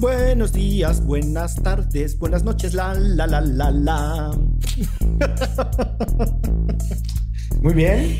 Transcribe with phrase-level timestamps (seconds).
[0.00, 4.30] Buenos días, buenas tardes, buenas noches, la la la la la.
[7.60, 8.18] Muy bien.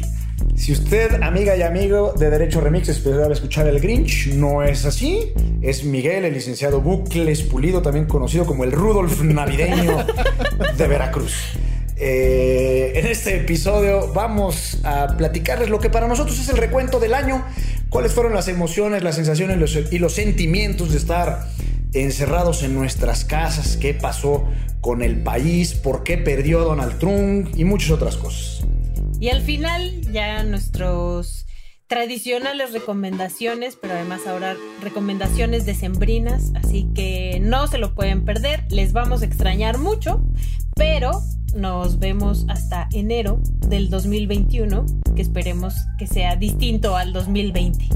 [0.56, 5.32] Si usted, amiga y amigo de Derecho Remix, esperaba escuchar el Grinch, no es así.
[5.62, 10.04] Es Miguel, el licenciado Bucles Pulido, también conocido como el Rudolf navideño
[10.76, 11.32] de Veracruz.
[11.96, 17.14] Eh, en este episodio vamos a platicarles lo que para nosotros es el recuento del
[17.14, 17.42] año,
[17.88, 19.56] cuáles fueron las emociones, las sensaciones
[19.90, 21.46] y los sentimientos de estar
[21.92, 24.46] encerrados en nuestras casas, qué pasó
[24.80, 28.64] con el país, por qué perdió Donald Trump y muchas otras cosas.
[29.18, 31.46] Y al final ya nuestros
[31.86, 38.92] tradicionales recomendaciones, pero además ahora recomendaciones decembrinas, así que no se lo pueden perder, les
[38.92, 40.22] vamos a extrañar mucho,
[40.76, 41.20] pero
[41.54, 47.88] nos vemos hasta enero del 2021, que esperemos que sea distinto al 2020.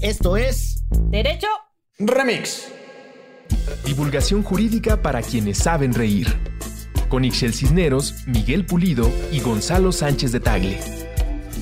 [0.00, 1.48] Esto es Derecho,
[1.98, 2.79] Remix.
[3.84, 6.28] Divulgación jurídica para quienes saben reír.
[7.08, 10.80] Con Ixel Cisneros, Miguel Pulido y Gonzalo Sánchez de Tagle.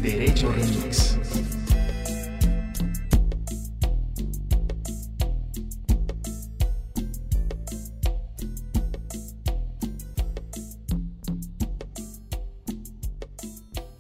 [0.02, 1.18] Derecho Remix.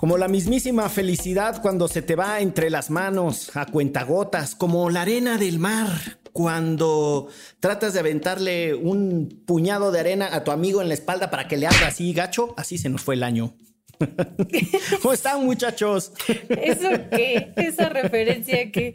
[0.08, 5.02] como la mismísima felicidad cuando se te va entre las manos a cuentagotas, como la
[5.02, 5.90] arena del mar
[6.38, 11.48] cuando tratas de aventarle un puñado de arena a tu amigo en la espalda para
[11.48, 13.56] que le haga así gacho, así se nos fue el año.
[15.02, 16.12] ¿Cómo están muchachos?
[16.48, 17.52] ¿eso qué?
[17.56, 18.94] Esa referencia que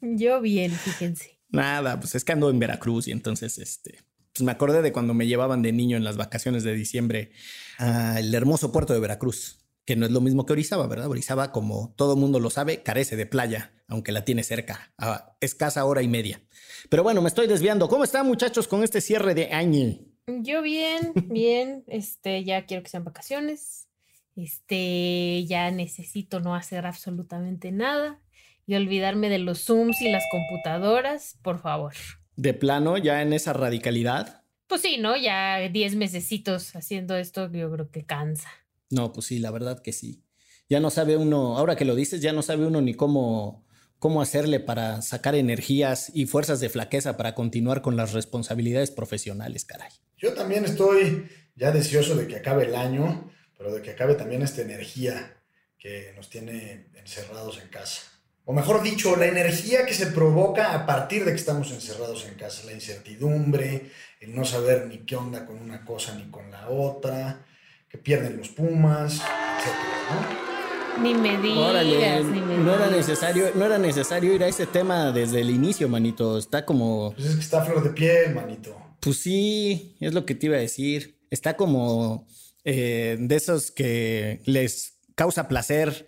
[0.00, 1.38] yo bien, fíjense.
[1.50, 3.98] Nada, pues es que ando en Veracruz y entonces este,
[4.32, 7.32] pues me acordé de cuando me llevaban de niño en las vacaciones de diciembre
[7.76, 11.08] al hermoso puerto de Veracruz, que no es lo mismo que Orizaba, ¿verdad?
[11.08, 15.84] Orizaba, como todo mundo lo sabe, carece de playa, aunque la tiene cerca, a escasa
[15.84, 16.42] hora y media.
[16.88, 17.88] Pero bueno, me estoy desviando.
[17.88, 19.98] ¿Cómo están muchachos con este cierre de año?
[20.26, 23.88] Yo bien, bien, este, ya quiero que sean vacaciones.
[24.36, 28.18] Este, ya necesito no hacer absolutamente nada
[28.66, 31.92] y olvidarme de los Zooms y las computadoras, por favor.
[32.36, 34.44] De plano, ya en esa radicalidad.
[34.68, 35.16] Pues sí, ¿no?
[35.16, 38.48] Ya 10 mesecitos haciendo esto, yo creo que cansa.
[38.92, 40.22] No, pues sí, la verdad que sí.
[40.68, 43.64] Ya no sabe uno, ahora que lo dices, ya no sabe uno ni cómo,
[43.98, 49.64] cómo hacerle para sacar energías y fuerzas de flaqueza para continuar con las responsabilidades profesionales,
[49.64, 49.90] caray.
[50.18, 51.26] Yo también estoy
[51.56, 55.42] ya deseoso de que acabe el año, pero de que acabe también esta energía
[55.78, 58.02] que nos tiene encerrados en casa.
[58.44, 62.34] O mejor dicho, la energía que se provoca a partir de que estamos encerrados en
[62.34, 66.68] casa, la incertidumbre, el no saber ni qué onda con una cosa ni con la
[66.68, 67.46] otra,
[67.92, 69.20] que pierden los Pumas,
[69.58, 72.90] etcétera, Ni me digas, Órale, ni me no era digas.
[73.08, 76.38] necesario, no era necesario ir a ese tema desde el inicio, manito.
[76.38, 77.16] Está como, ¿no?
[77.16, 78.74] Pues es que está a flor de piel, manito.
[79.00, 81.18] pues sí, es lo que te iba a decir.
[81.30, 82.26] Está como
[82.64, 86.06] eh, de esos que les causa placer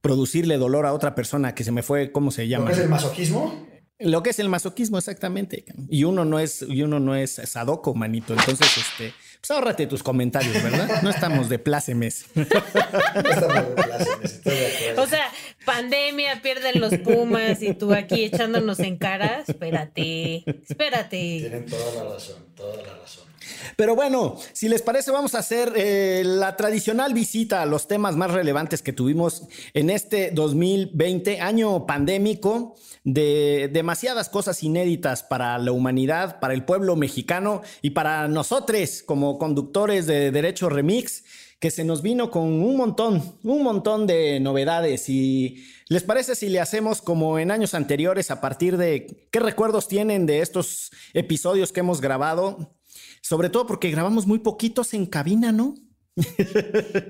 [0.00, 2.66] producirle dolor a otra persona que se me fue, ¿cómo se ¿Lo llama?
[2.66, 3.67] que es el masoquismo?
[4.00, 5.64] Lo que es el masoquismo, exactamente.
[5.88, 8.32] Y uno no es, y uno no es sadoco, manito.
[8.32, 11.02] Entonces, este, pues ahórrate tus comentarios, ¿verdad?
[11.02, 12.26] No estamos de plácemes.
[12.34, 15.02] No estamos de clase, estoy de acuerdo.
[15.02, 15.32] O sea,
[15.64, 19.42] pandemia, pierden los Pumas y tú aquí echándonos en cara.
[19.46, 21.38] Espérate, espérate.
[21.40, 23.27] Tienen toda la razón, toda la razón.
[23.76, 28.16] Pero bueno, si les parece, vamos a hacer eh, la tradicional visita a los temas
[28.16, 29.44] más relevantes que tuvimos
[29.74, 36.94] en este 2020, año pandémico, de demasiadas cosas inéditas para la humanidad, para el pueblo
[36.96, 38.58] mexicano y para nosotros
[39.04, 41.24] como conductores de Derecho Remix,
[41.58, 45.08] que se nos vino con un montón, un montón de novedades.
[45.08, 49.88] Y les parece si le hacemos como en años anteriores, a partir de qué recuerdos
[49.88, 52.77] tienen de estos episodios que hemos grabado.
[53.20, 55.74] Sobre todo porque grabamos muy poquitos en cabina, ¿no?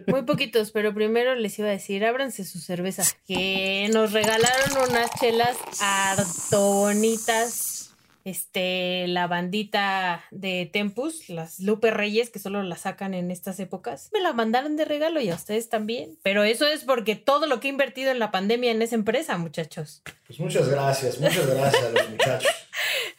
[0.07, 5.11] Muy poquitos, pero primero les iba a decir, ábranse su cerveza, que nos regalaron unas
[5.19, 7.85] chelas harto bonitas.
[8.25, 14.11] Este, la bandita de Tempus, las Lupe Reyes, que solo la sacan en estas épocas,
[14.13, 16.19] me la mandaron de regalo y a ustedes también.
[16.23, 19.39] Pero eso es porque todo lo que he invertido en la pandemia en esa empresa,
[19.39, 20.03] muchachos.
[20.27, 22.51] Pues muchas gracias, muchas gracias a los muchachos.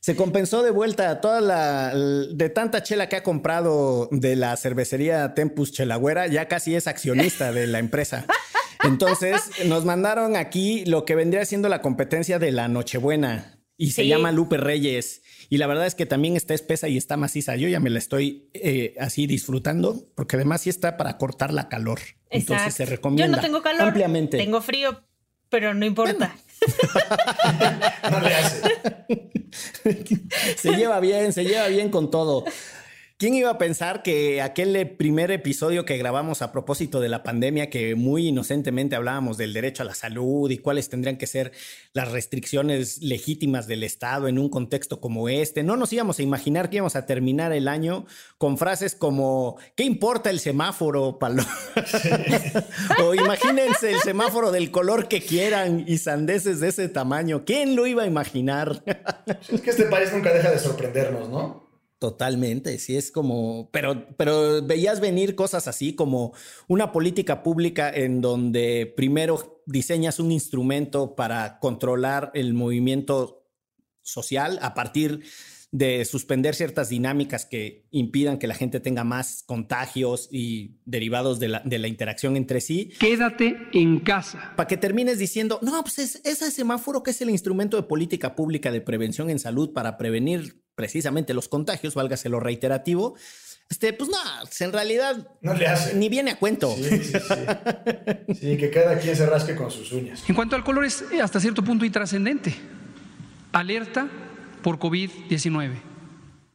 [0.00, 5.34] Se compensó de vuelta toda la de tanta chela que ha comprado de la cervecería
[5.34, 8.24] Tempus Chelagüera, ya casi es accionista de la empresa.
[8.84, 14.02] Entonces nos mandaron aquí lo que vendría siendo la competencia de la Nochebuena y se
[14.02, 14.08] Sí.
[14.08, 15.22] llama Lupe Reyes.
[15.50, 17.56] Y la verdad es que también está espesa y está maciza.
[17.56, 21.68] Yo ya me la estoy eh, así disfrutando porque además sí está para cortar la
[21.68, 21.98] calor.
[22.30, 24.36] Entonces se recomienda Yo no tengo calor, ampliamente.
[24.38, 25.02] tengo frío,
[25.48, 26.36] pero no importa.
[28.10, 28.62] No le hace.
[30.56, 32.44] se lleva bien, se lleva bien con todo.
[33.20, 37.68] ¿Quién iba a pensar que aquel primer episodio que grabamos a propósito de la pandemia,
[37.68, 41.50] que muy inocentemente hablábamos del derecho a la salud y cuáles tendrían que ser
[41.94, 46.70] las restricciones legítimas del Estado en un contexto como este, no nos íbamos a imaginar
[46.70, 48.06] que íbamos a terminar el año
[48.38, 51.18] con frases como ¿qué importa el semáforo?
[51.18, 51.42] Palo?
[53.04, 57.44] o imagínense el semáforo del color que quieran y sandeces de ese tamaño.
[57.44, 58.80] ¿Quién lo iba a imaginar?
[59.50, 61.67] es que este país nunca deja de sorprendernos, ¿no?
[61.98, 66.32] Totalmente, sí es como, pero, pero veías venir cosas así como
[66.68, 73.48] una política pública en donde primero diseñas un instrumento para controlar el movimiento
[74.02, 75.24] social a partir
[75.70, 81.48] de suspender ciertas dinámicas que impidan que la gente tenga más contagios y derivados de
[81.48, 82.92] la, de la interacción entre sí.
[83.00, 84.54] Quédate en casa.
[84.56, 88.34] Para que termines diciendo, no, pues es, ese semáforo que es el instrumento de política
[88.36, 93.16] pública de prevención en salud para prevenir precisamente los contagios, válgase lo reiterativo.
[93.68, 94.16] Este, pues no,
[94.60, 95.96] en realidad no le hace.
[95.96, 96.72] ni viene a cuento.
[96.72, 98.34] Sí, sí, sí.
[98.40, 100.22] sí, que cada quien se rasque con sus uñas.
[100.28, 102.54] En cuanto al color es hasta cierto punto intrascendente.
[103.50, 104.08] Alerta
[104.62, 105.82] por COVID-19.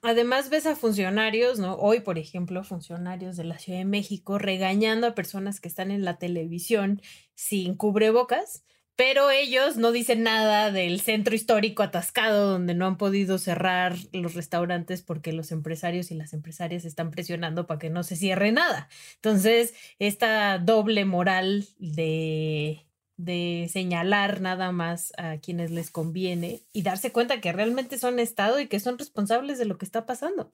[0.02, 1.76] Además ves a funcionarios, ¿no?
[1.76, 6.06] Hoy, por ejemplo, funcionarios de la Ciudad de México regañando a personas que están en
[6.06, 7.02] la televisión
[7.36, 8.64] sin cubrebocas,
[8.96, 14.34] pero ellos no dicen nada del centro histórico atascado donde no han podido cerrar los
[14.36, 18.90] restaurantes porque los empresarios y las empresarias están presionando para que no se cierre nada.
[19.16, 22.86] Entonces, esta doble moral de
[23.18, 28.60] de señalar nada más a quienes les conviene y darse cuenta que realmente son Estado
[28.60, 30.52] y que son responsables de lo que está pasando.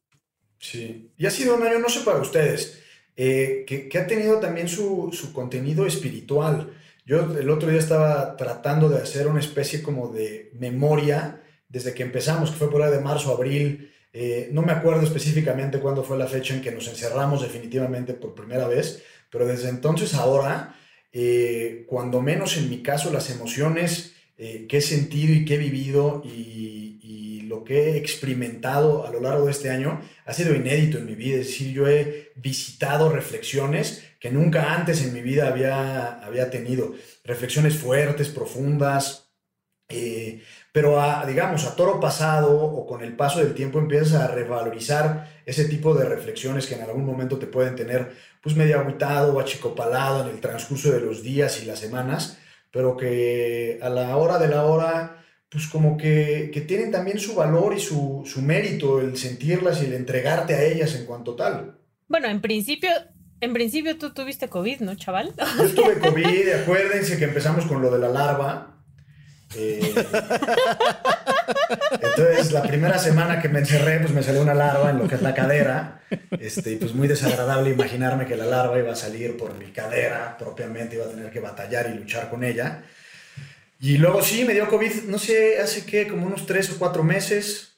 [0.59, 2.81] Sí, y ha sido un año, no sé para ustedes,
[3.15, 6.73] eh, que, ha tenido también su, contenido espiritual.
[7.09, 12.03] Yo el otro día estaba tratando de hacer una especie como de memoria desde que
[12.03, 13.91] empezamos, que fue por ahí de marzo, abril.
[14.13, 18.35] Eh, no me acuerdo específicamente cuándo fue la fecha en que nos encerramos definitivamente por
[18.35, 19.01] primera vez,
[19.31, 20.75] pero desde entonces ahora
[21.11, 25.57] eh, cuando menos en mi caso, las emociones eh, que he sentido y que he
[25.57, 26.77] vivido y,
[27.49, 31.15] lo que he experimentado a lo largo de este año ha sido inédito en mi
[31.15, 31.39] vida.
[31.39, 36.93] Es decir, yo he visitado reflexiones que nunca antes en mi vida había, había tenido.
[37.23, 39.31] Reflexiones fuertes, profundas.
[39.87, 45.41] Eh, pero digamos, a toro pasado o con el paso del tiempo empiezas a revalorizar
[45.45, 48.11] ese tipo de reflexiones que en algún momento te pueden tener
[48.41, 52.37] pues medio aguitado o achicopalado en el transcurso de los días y las semanas,
[52.71, 57.33] pero que a la hora de la hora, pues como que, que tienen también su
[57.33, 61.79] valor y su, su mérito el sentirlas y el entregarte a ellas en cuanto tal.
[62.07, 62.89] Bueno, en principio
[63.41, 65.33] en principio tú tuviste COVID, ¿no, chaval?
[65.57, 68.75] Yo tuve COVID, acuérdense que empezamos con lo de la larva.
[69.55, 69.93] Eh,
[72.01, 75.15] entonces, la primera semana que me encerré, pues me salió una larva en lo que
[75.15, 76.01] es la cadera.
[76.39, 80.37] Este, y pues muy desagradable imaginarme que la larva iba a salir por mi cadera
[80.37, 82.83] propiamente, iba a tener que batallar y luchar con ella.
[83.79, 87.03] Y luego sí, me dio COVID, no sé, hace que como unos tres o cuatro
[87.03, 87.77] meses.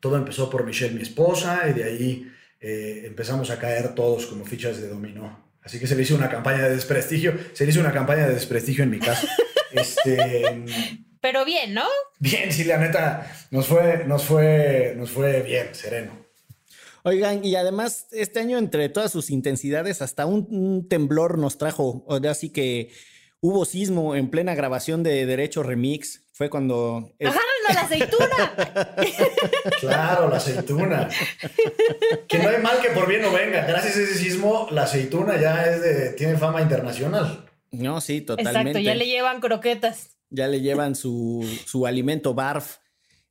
[0.00, 4.44] Todo empezó por Michelle, mi esposa, y de ahí eh, empezamos a caer todos como
[4.44, 5.50] fichas de dominó.
[5.62, 8.34] Así que se le hizo una campaña de desprestigio, se le hizo una campaña de
[8.34, 9.28] desprestigio en mi casa.
[9.72, 10.64] Este,
[11.20, 11.84] Pero bien, ¿no?
[12.18, 16.26] Bien, sí, la neta, nos fue, nos fue, nos fue bien, sereno.
[17.04, 22.50] Oigan, y además este año entre todas sus intensidades hasta un, temblor nos trajo, así
[22.50, 22.90] que
[23.40, 27.12] hubo sismo en plena grabación de Derecho Remix, fue cuando...
[27.20, 28.54] ¡Ajáranos la aceituna!
[29.80, 31.08] claro, la aceituna.
[32.28, 33.66] Que no hay mal que por bien no venga.
[33.66, 37.46] Gracias a ese sismo, la aceituna ya es de, tiene fama internacional.
[37.70, 38.60] No, sí, totalmente.
[38.60, 40.16] Exacto, ya le llevan croquetas.
[40.30, 42.78] Ya le llevan su, su alimento barf,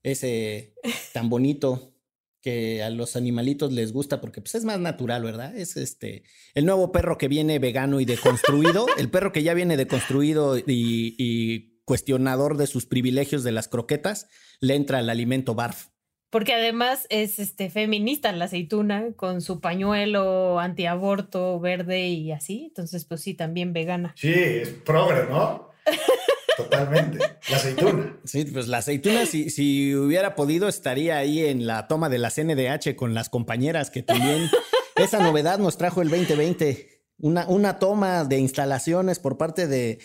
[0.03, 0.74] ese
[1.13, 1.93] tan bonito
[2.41, 5.55] que a los animalitos les gusta porque pues, es más natural, ¿verdad?
[5.55, 9.77] Es este el nuevo perro que viene vegano y deconstruido, el perro que ya viene
[9.77, 14.27] deconstruido y, y cuestionador de sus privilegios de las croquetas,
[14.60, 15.88] le entra el alimento barf.
[16.29, 22.65] Porque además es este feminista la aceituna con su pañuelo antiaborto verde y así.
[22.67, 24.13] Entonces, pues sí, también vegana.
[24.15, 25.72] Sí, es progre, ¿no?
[26.58, 27.17] Totalmente.
[27.50, 28.19] La aceituna.
[28.24, 32.29] Sí, pues la aceituna, si, si hubiera podido, estaría ahí en la toma de la
[32.29, 34.48] CNDH con las compañeras que también
[34.96, 37.01] esa novedad nos trajo el 2020.
[37.17, 39.98] Una, una toma de instalaciones por parte de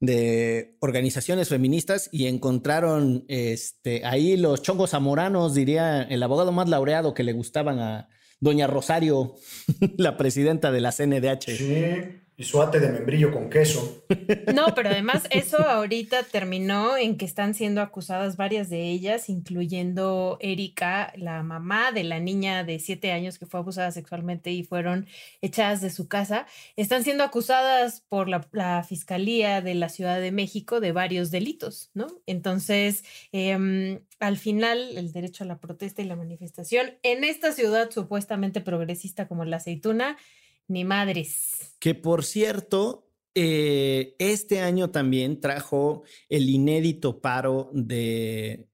[0.00, 7.12] de organizaciones feministas y encontraron este, ahí los chongos zamoranos, diría el abogado más laureado
[7.12, 8.08] que le gustaban a
[8.40, 9.36] doña Rosario,
[9.98, 11.56] la presidenta de la CNDH.
[11.56, 11.94] Sí,
[12.40, 14.02] Y su ate de membrillo con queso.
[14.54, 20.38] No, pero además eso ahorita terminó en que están siendo acusadas varias de ellas, incluyendo
[20.40, 25.06] Erika, la mamá de la niña de siete años que fue abusada sexualmente y fueron
[25.42, 26.46] echadas de su casa.
[26.76, 31.90] Están siendo acusadas por la, la Fiscalía de la Ciudad de México de varios delitos,
[31.92, 32.06] ¿no?
[32.26, 37.90] Entonces, em, al final, el derecho a la protesta y la manifestación en esta ciudad
[37.90, 40.16] supuestamente progresista como la aceituna,
[40.70, 41.76] ni madres.
[41.78, 48.68] Que por cierto, eh, este año también trajo el inédito paro de,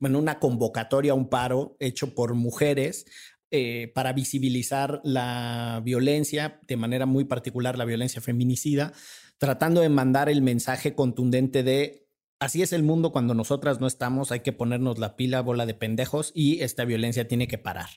[0.00, 3.06] bueno, una convocatoria a un paro hecho por mujeres
[3.50, 8.92] eh, para visibilizar la violencia, de manera muy particular la violencia feminicida,
[9.38, 12.01] tratando de mandar el mensaje contundente de
[12.42, 15.74] así es el mundo cuando nosotras no estamos, hay que ponernos la pila, bola de
[15.74, 17.88] pendejos y esta violencia tiene que parar.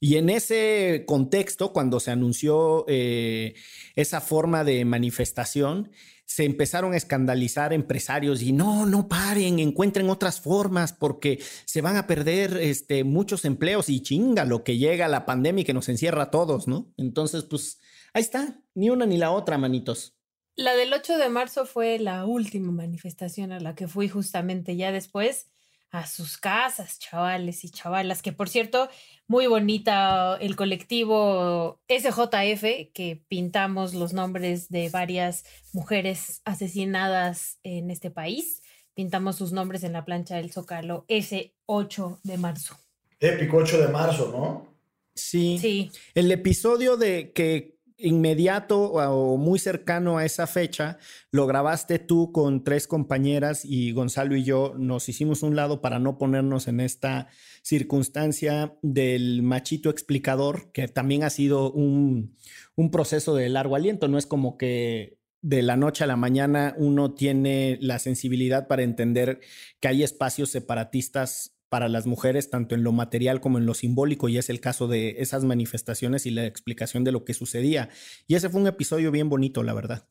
[0.00, 3.54] Y en ese contexto, cuando se anunció eh,
[3.94, 5.92] esa forma de manifestación,
[6.26, 11.96] se empezaron a escandalizar empresarios y no, no paren, encuentren otras formas porque se van
[11.96, 15.88] a perder este, muchos empleos y chinga lo que llega la pandemia y que nos
[15.88, 16.92] encierra a todos, ¿no?
[16.96, 17.78] Entonces, pues
[18.12, 20.16] ahí está, ni una ni la otra, manitos.
[20.56, 24.92] La del 8 de marzo fue la última manifestación a la que fui justamente ya
[24.92, 25.48] después
[25.90, 28.88] a sus casas, chavales y chavalas, que por cierto,
[29.26, 38.10] muy bonita el colectivo SJF, que pintamos los nombres de varias mujeres asesinadas en este
[38.10, 38.62] país.
[38.94, 42.76] Pintamos sus nombres en la plancha del Zócalo ese 8 de marzo.
[43.18, 44.74] Épico 8 de marzo, ¿no?
[45.14, 45.58] Sí.
[45.60, 45.90] Sí.
[46.14, 50.98] El episodio de que inmediato o muy cercano a esa fecha,
[51.30, 55.98] lo grabaste tú con tres compañeras y Gonzalo y yo nos hicimos un lado para
[55.98, 57.28] no ponernos en esta
[57.62, 62.36] circunstancia del machito explicador, que también ha sido un,
[62.74, 66.74] un proceso de largo aliento, no es como que de la noche a la mañana
[66.78, 69.40] uno tiene la sensibilidad para entender
[69.78, 74.28] que hay espacios separatistas para las mujeres, tanto en lo material como en lo simbólico,
[74.28, 77.90] y es el caso de esas manifestaciones y la explicación de lo que sucedía.
[78.26, 80.08] Y ese fue un episodio bien bonito, la verdad.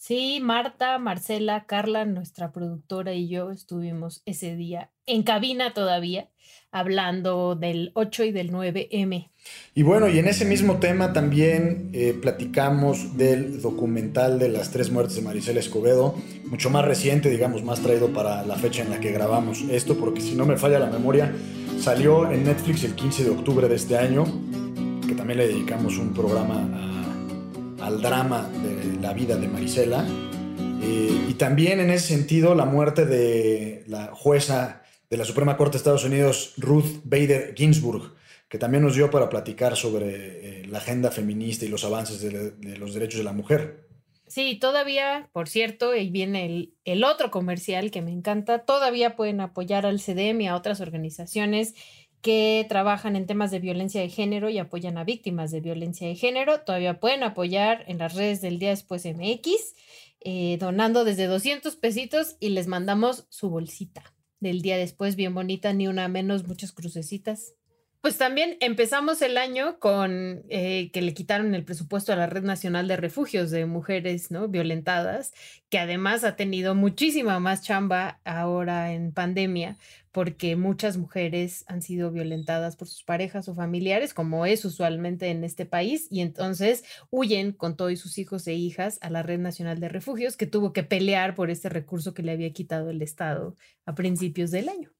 [0.00, 6.28] Sí, Marta, Marcela, Carla, nuestra productora y yo estuvimos ese día en cabina todavía
[6.70, 9.28] hablando del 8 y del 9M.
[9.74, 14.92] Y bueno, y en ese mismo tema también eh, platicamos del documental de las tres
[14.92, 16.14] muertes de Maricela Escobedo,
[16.44, 20.20] mucho más reciente, digamos, más traído para la fecha en la que grabamos esto, porque
[20.20, 21.32] si no me falla la memoria,
[21.80, 24.24] salió en Netflix el 15 de octubre de este año,
[25.08, 26.87] que también le dedicamos un programa
[27.80, 30.04] al drama de la vida de Marisela.
[30.82, 35.72] Eh, y también en ese sentido la muerte de la jueza de la Suprema Corte
[35.72, 38.14] de Estados Unidos, Ruth Bader Ginsburg,
[38.48, 42.76] que también nos dio para platicar sobre eh, la agenda feminista y los avances de,
[42.76, 43.88] los derechos de la mujer.
[44.26, 49.40] Sí, todavía, por cierto, y viene el, el, otro comercial que me encanta, todavía pueden
[49.40, 51.74] apoyar al CDM y a otras organizaciones
[52.22, 56.14] que trabajan en temas de violencia de género y apoyan a víctimas de violencia de
[56.14, 56.60] género.
[56.60, 59.74] Todavía pueden apoyar en las redes del Día Después MX,
[60.20, 65.72] eh, donando desde 200 pesitos y les mandamos su bolsita del día después, bien bonita,
[65.72, 67.54] ni una menos, muchas crucecitas.
[68.00, 72.44] Pues también empezamos el año con eh, que le quitaron el presupuesto a la Red
[72.44, 74.46] Nacional de Refugios de Mujeres ¿no?
[74.46, 75.32] Violentadas,
[75.68, 79.78] que además ha tenido muchísima más chamba ahora en pandemia,
[80.12, 85.42] porque muchas mujeres han sido violentadas por sus parejas o familiares, como es usualmente en
[85.42, 89.80] este país, y entonces huyen con todos sus hijos e hijas a la Red Nacional
[89.80, 93.56] de Refugios, que tuvo que pelear por este recurso que le había quitado el Estado
[93.86, 94.97] a principios del año.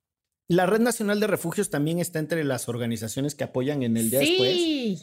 [0.48, 4.20] La Red Nacional de Refugios también está entre las organizaciones que apoyan en el día
[4.20, 4.54] después.
[4.54, 4.98] Sí,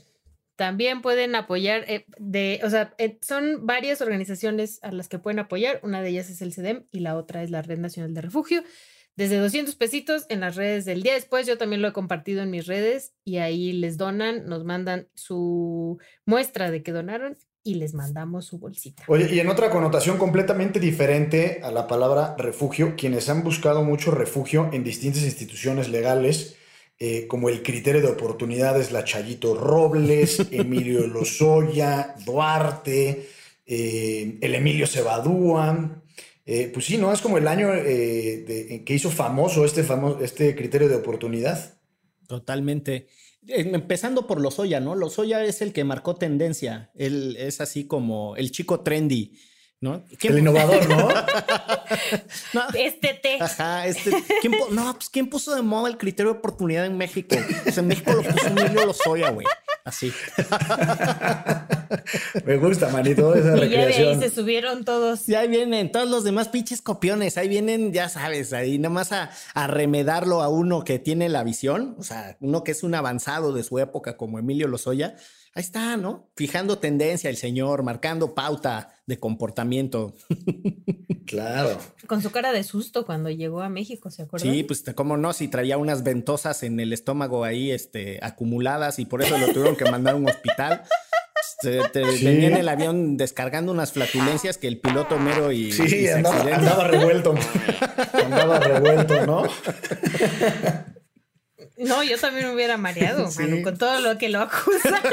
[0.56, 5.40] también pueden apoyar, eh, de, o sea, eh, son varias organizaciones a las que pueden
[5.40, 5.80] apoyar.
[5.84, 8.64] Una de ellas es el CEDEM y la otra es la Red Nacional de Refugio.
[9.16, 12.50] Desde 200 pesitos en las redes del día después, yo también lo he compartido en
[12.50, 17.96] mis redes y ahí les donan, nos mandan su muestra de que donaron y les
[17.96, 19.04] mandamos su bolsita.
[19.08, 24.12] Oye, y en otra connotación completamente diferente a la palabra refugio, quienes han buscado mucho
[24.12, 26.56] refugio en distintas instituciones legales,
[27.00, 33.30] eh, como el criterio de oportunidades, la Chayito Robles, Emilio Lozoya, Duarte,
[33.66, 36.04] eh, el Emilio Cebadúa.
[36.46, 37.12] Eh, pues sí, ¿no?
[37.12, 41.74] Es como el año de, que hizo famoso este, famoso este criterio de oportunidad.
[42.28, 43.08] Totalmente.
[43.48, 44.96] Empezando por Lozoya, ¿no?
[44.96, 46.92] Lozoya es el que marcó tendencia.
[46.96, 49.38] Él es así como el chico trendy,
[49.82, 50.04] ¿no?
[50.22, 51.10] El innovador, ¿no?
[52.76, 53.38] Este té.
[53.40, 54.12] Ajá, este.
[54.42, 57.36] ¿quién no, pues ¿quién puso de moda el criterio de oportunidad en México?
[57.64, 59.46] Pues en México lo puso Emilio Lozoya, güey.
[59.86, 60.12] Así.
[62.46, 64.20] Me gusta, manito, esa Y ya de ahí recreación.
[64.20, 65.30] se subieron todos.
[65.30, 67.38] Y ahí vienen todos los demás pinches copiones.
[67.38, 71.96] Ahí vienen, ya sabes, ahí nomás a, a remedarlo a uno que tiene la visión,
[72.00, 75.16] o sea, uno que es un avanzado de su época como Emilio Lozoya.
[75.56, 76.30] Ahí está, ¿no?
[76.36, 80.14] Fijando tendencia el señor, marcando pauta de comportamiento.
[81.26, 81.80] Claro.
[82.06, 84.54] Con su cara de susto cuando llegó a México, ¿se acuerdan?
[84.54, 89.06] Sí, pues cómo no, si traía unas ventosas en el estómago ahí este, acumuladas y
[89.06, 90.84] por eso lo tuvieron que mandar a un hospital.
[91.64, 91.82] Te-
[92.18, 92.26] Sí.
[92.26, 96.88] Venía en el avión descargando unas flatulencias que el piloto mero y, Sí, andaba, andaba
[96.90, 97.34] revuelto.
[98.24, 99.44] andaba revuelto, ¿no?
[101.78, 103.30] No, yo también me hubiera mareado,
[103.64, 105.02] con todo lo que lo acusan.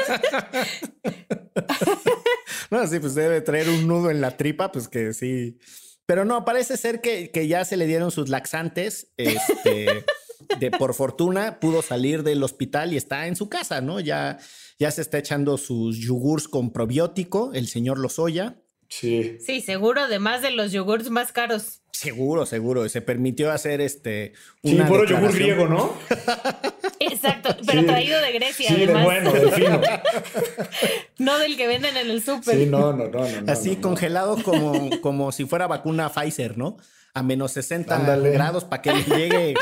[2.70, 5.58] No, sí, pues debe traer un nudo en la tripa, pues que sí.
[6.06, 9.12] Pero no, parece ser que, que ya se le dieron sus laxantes.
[9.18, 10.06] Este,
[10.58, 14.00] de por fortuna pudo salir del hospital y está en su casa, ¿no?
[14.00, 14.38] Ya,
[14.78, 18.61] ya se está echando sus yogurts con probiótico, el señor Lozoya.
[18.94, 19.38] Sí.
[19.44, 21.80] Sí, seguro, además de los yogurts más caros.
[21.92, 22.86] Seguro, seguro.
[22.90, 24.34] Se permitió hacer este.
[24.62, 25.94] Sí, puro yogur griego, ¿no?
[27.00, 27.86] Exacto, pero Sí.
[27.86, 29.04] traído de Grecia, Sí, de además.
[29.04, 29.80] bueno, de fino.
[31.18, 32.54] No del que venden en el súper.
[32.56, 33.40] Sí, no, no, no, no.
[33.42, 33.80] no, Así no, no.
[33.80, 36.76] congelado como, como si fuera vacuna Pfizer, ¿no?
[37.14, 38.30] A menos 60 Ándale.
[38.32, 39.54] grados para que le llegue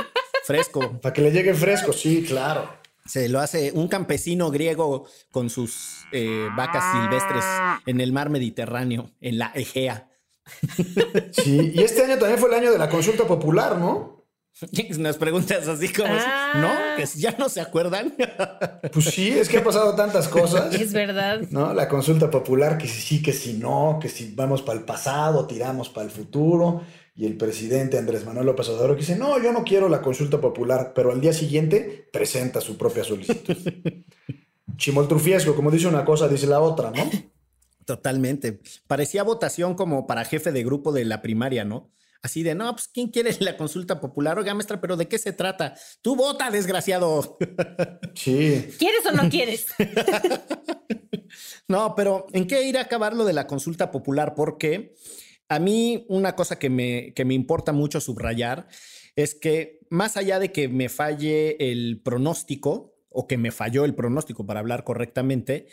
[0.44, 0.98] fresco.
[1.00, 2.68] Para que le llegue fresco, sí, claro.
[3.06, 7.44] Se lo hace un campesino griego con sus eh, vacas silvestres
[7.86, 10.06] en el mar Mediterráneo, en la Egea.
[11.32, 14.24] Sí, y este año también fue el año de la consulta popular, ¿no?
[14.98, 16.52] Nos preguntas así como, Ah.
[16.56, 16.96] ¿no?
[16.96, 18.14] Que ya no se acuerdan.
[18.92, 20.74] Pues sí, es que han pasado tantas cosas.
[20.74, 21.40] Es verdad.
[21.50, 21.72] ¿No?
[21.74, 25.46] La consulta popular, que si sí, que si no, que si vamos para el pasado,
[25.46, 26.82] tiramos para el futuro.
[27.14, 30.40] Y el presidente Andrés Manuel López Obrador que dice, no, yo no quiero la consulta
[30.40, 33.56] popular, pero al día siguiente presenta su propia solicitud.
[34.76, 37.10] Chimoltrufiesco, como dice una cosa, dice la otra, ¿no?
[37.84, 38.60] Totalmente.
[38.86, 41.90] Parecía votación como para jefe de grupo de la primaria, ¿no?
[42.22, 44.38] Así de, no, pues, ¿quién quiere la consulta popular?
[44.38, 45.74] Oiga, maestra, ¿pero de qué se trata?
[46.02, 47.38] Tú vota, desgraciado.
[48.14, 48.74] Sí.
[48.78, 49.66] ¿Quieres o no quieres?
[51.68, 54.34] No, pero ¿en qué irá a acabar lo de la consulta popular?
[54.34, 54.96] Porque
[55.50, 58.68] a mí una cosa que me, que me importa mucho subrayar
[59.16, 63.94] es que más allá de que me falle el pronóstico o que me falló el
[63.94, 65.66] pronóstico para hablar correctamente,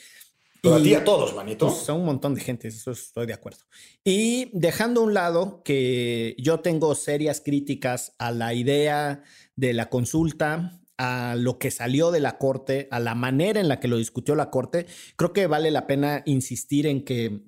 [0.61, 1.67] Pero a y- ti y a todos, manito.
[1.67, 3.59] pues, a un montón de gente, eso estoy de acuerdo.
[4.03, 9.21] Y dejando a un lado que yo tengo serias críticas a la idea
[9.55, 13.79] de la consulta, a lo que salió de la Corte, a la manera en la
[13.79, 17.43] que lo discutió la Corte, creo que vale la pena insistir en que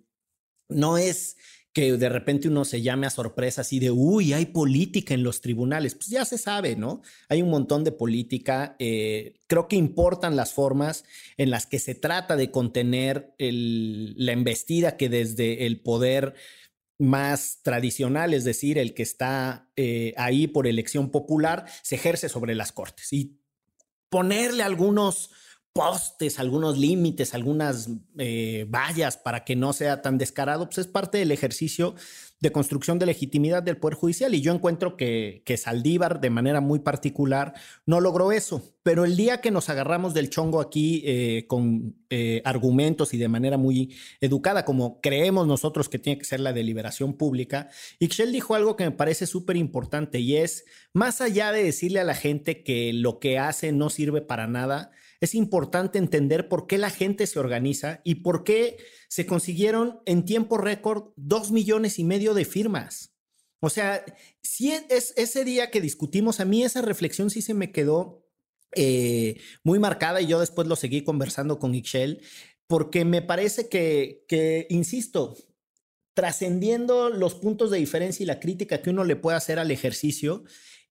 [0.69, 1.35] no es
[1.71, 5.41] que de repente uno se llame a sorpresa así de, uy, hay política en los
[5.41, 5.93] tribunales.
[5.95, 7.01] Pues ya se sabe, ¿no?
[7.29, 8.75] Hay un montón de política.
[8.79, 11.03] eh, creo que importan las formas
[11.38, 16.34] en las que se trata de contener el- la embestida que desde el poder
[16.97, 22.55] más tradicional, es decir, el que está eh, ahí por elección popular, se ejerce sobre
[22.55, 23.13] las cortes.
[23.13, 23.39] Y
[24.10, 25.29] ponerle algunos
[25.73, 31.17] postes, algunos límites, algunas eh, vallas para que no sea tan descarado, pues es parte
[31.19, 31.95] del ejercicio
[32.41, 34.34] de construcción de legitimidad del Poder Judicial.
[34.34, 37.53] Y yo encuentro que, que Saldívar, de manera muy particular,
[37.86, 38.63] no logró eso.
[38.82, 43.27] Pero el día que nos agarramos del chongo aquí eh, con eh, argumentos y de
[43.27, 48.55] manera muy educada, como creemos nosotros que tiene que ser la deliberación pública, Ixchel dijo
[48.55, 52.63] algo que me parece súper importante y es, más allá de decirle a la gente
[52.63, 57.27] que lo que hace no sirve para nada, es importante entender por qué la gente
[57.27, 58.77] se organiza y por qué
[59.10, 63.13] se consiguieron en tiempo récord dos millones y medio de firmas.
[63.60, 64.05] O sea,
[64.41, 68.25] si es ese día que discutimos, a mí esa reflexión sí se me quedó
[68.73, 72.21] eh, muy marcada y yo después lo seguí conversando con Ixchel,
[72.67, 75.36] porque me parece que, que insisto,
[76.13, 80.43] trascendiendo los puntos de diferencia y la crítica que uno le puede hacer al ejercicio,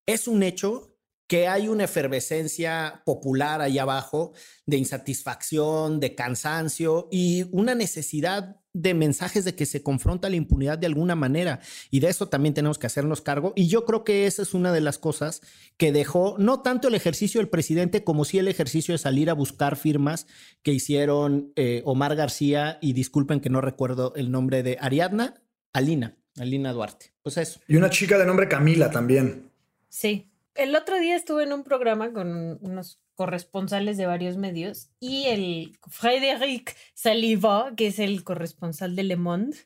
[0.05, 0.98] es un hecho
[1.29, 4.33] que hay una efervescencia popular ahí abajo
[4.65, 10.79] de insatisfacción, de cansancio y una necesidad de mensajes de que se confronta la impunidad
[10.79, 11.61] de alguna manera.
[11.91, 13.53] Y de eso también tenemos que hacernos cargo.
[13.57, 15.43] Y yo creo que esa es una de las cosas
[15.77, 19.35] que dejó no tanto el ejercicio del presidente como sí el ejercicio de salir a
[19.35, 20.27] buscar firmas
[20.63, 25.35] que hicieron eh, Omar García y disculpen que no recuerdo el nombre de Ariadna,
[25.75, 27.13] Alina, Alina Duarte.
[27.23, 27.61] Pues eso.
[27.69, 29.51] Y una chica de nombre Camila también.
[29.91, 30.28] Sí.
[30.59, 35.79] El otro día estuve en un programa con unos corresponsales de varios medios y el
[35.87, 39.57] Frédéric Saliva, que es el corresponsal de Le Monde,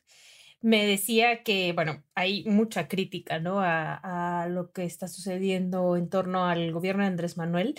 [0.61, 3.59] me decía que, bueno, hay mucha crítica, ¿no?
[3.59, 7.73] A, a, lo que está sucediendo en torno al gobierno de Andrés Manuel,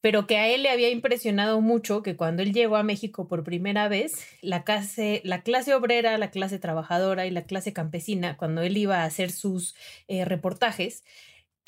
[0.00, 3.42] pero que a él le había impresionado mucho que cuando él llegó a México por
[3.42, 8.62] primera vez, la clase, la clase obrera, la clase trabajadora y la clase campesina, cuando
[8.62, 9.74] él iba a hacer sus
[10.06, 11.02] eh, reportajes,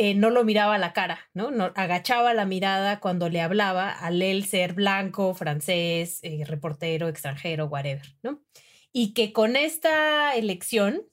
[0.02, 1.52] eh, no lo miraba la cara, ¿no?
[1.52, 1.70] ¿no?
[1.76, 8.16] Agachaba la mirada cuando le hablaba al él ser blanco, francés, eh, reportero, extranjero, whatever,
[8.20, 8.42] ¿no?
[8.92, 11.04] Y que con esta elección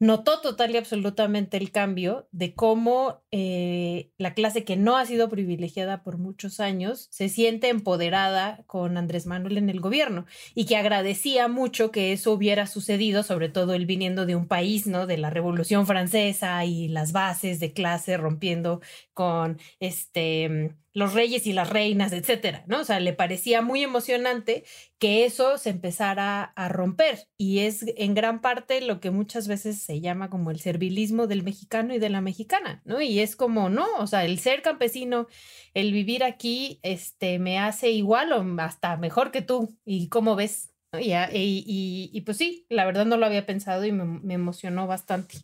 [0.00, 5.28] notó total y absolutamente el cambio de cómo eh, la clase que no ha sido
[5.28, 10.76] privilegiada por muchos años se siente empoderada con Andrés Manuel en el gobierno y que
[10.76, 15.06] agradecía mucho que eso hubiera sucedido, sobre todo él viniendo de un país, ¿no?
[15.06, 18.80] De la Revolución Francesa y las bases de clase rompiendo
[19.14, 22.80] con este los reyes y las reinas, etcétera, ¿no?
[22.80, 24.64] O sea, le parecía muy emocionante
[24.98, 29.80] que eso se empezara a romper y es en gran parte lo que muchas veces
[29.80, 33.00] se llama como el servilismo del mexicano y de la mexicana, ¿no?
[33.00, 35.28] Y es como, no, o sea, el ser campesino,
[35.72, 39.78] el vivir aquí, este, me hace igual o hasta mejor que tú.
[39.84, 40.70] ¿Y cómo ves?
[40.98, 44.88] Y, y, y, pues sí, la verdad no lo había pensado y me, me emocionó
[44.88, 45.36] bastante.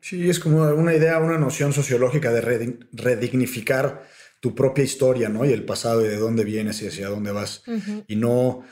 [0.00, 4.04] Sí, es como una idea, una noción sociológica de redignificar
[4.40, 5.44] tu propia historia, ¿no?
[5.44, 7.62] Y el pasado y de dónde vienes y hacia dónde vas.
[8.06, 8.64] Y no...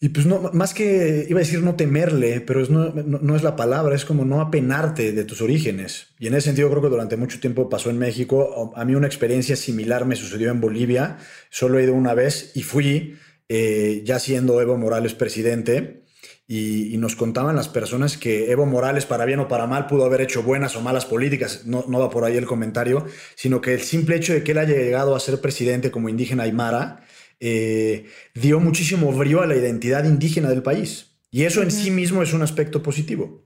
[0.00, 3.42] Y pues no, más que iba a decir no temerle, pero es no, no, es
[3.42, 6.08] la palabra, es como no apenarte de tus orígenes.
[6.18, 8.74] Y en ese sentido creo que durante mucho tiempo pasó en México.
[8.76, 11.16] A mí una experiencia similar me sucedió en Bolivia.
[11.48, 13.16] Solo he ido una vez y fui,
[13.48, 16.03] eh, ya siendo Evo Morales presidente,
[16.46, 20.20] y, nos contaban las personas que Evo Morales, para bien o para mal, pudo haber
[20.20, 23.80] hecho buenas o malas políticas, no, no va por ahí el comentario, sino que el
[23.80, 27.04] simple hecho de que él haya llegado a ser presidente como indígena aymara
[27.40, 31.16] eh, dio muchísimo brío a la identidad indígena del país.
[31.30, 33.44] Y eso en sí mismo es un aspecto positivo.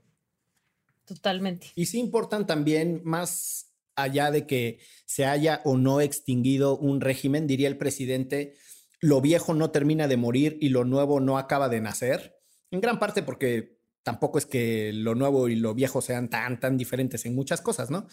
[1.05, 1.69] Totalmente.
[1.75, 7.47] Y sí importan también, más allá de que se haya o no extinguido un régimen,
[7.47, 8.55] diría el presidente,
[9.01, 12.38] lo viejo no termina de morir y lo nuevo no acaba de nacer.
[12.71, 16.77] En gran parte porque tampoco es que lo nuevo y lo viejo sean tan, tan
[16.77, 18.07] diferentes en muchas cosas, ¿no?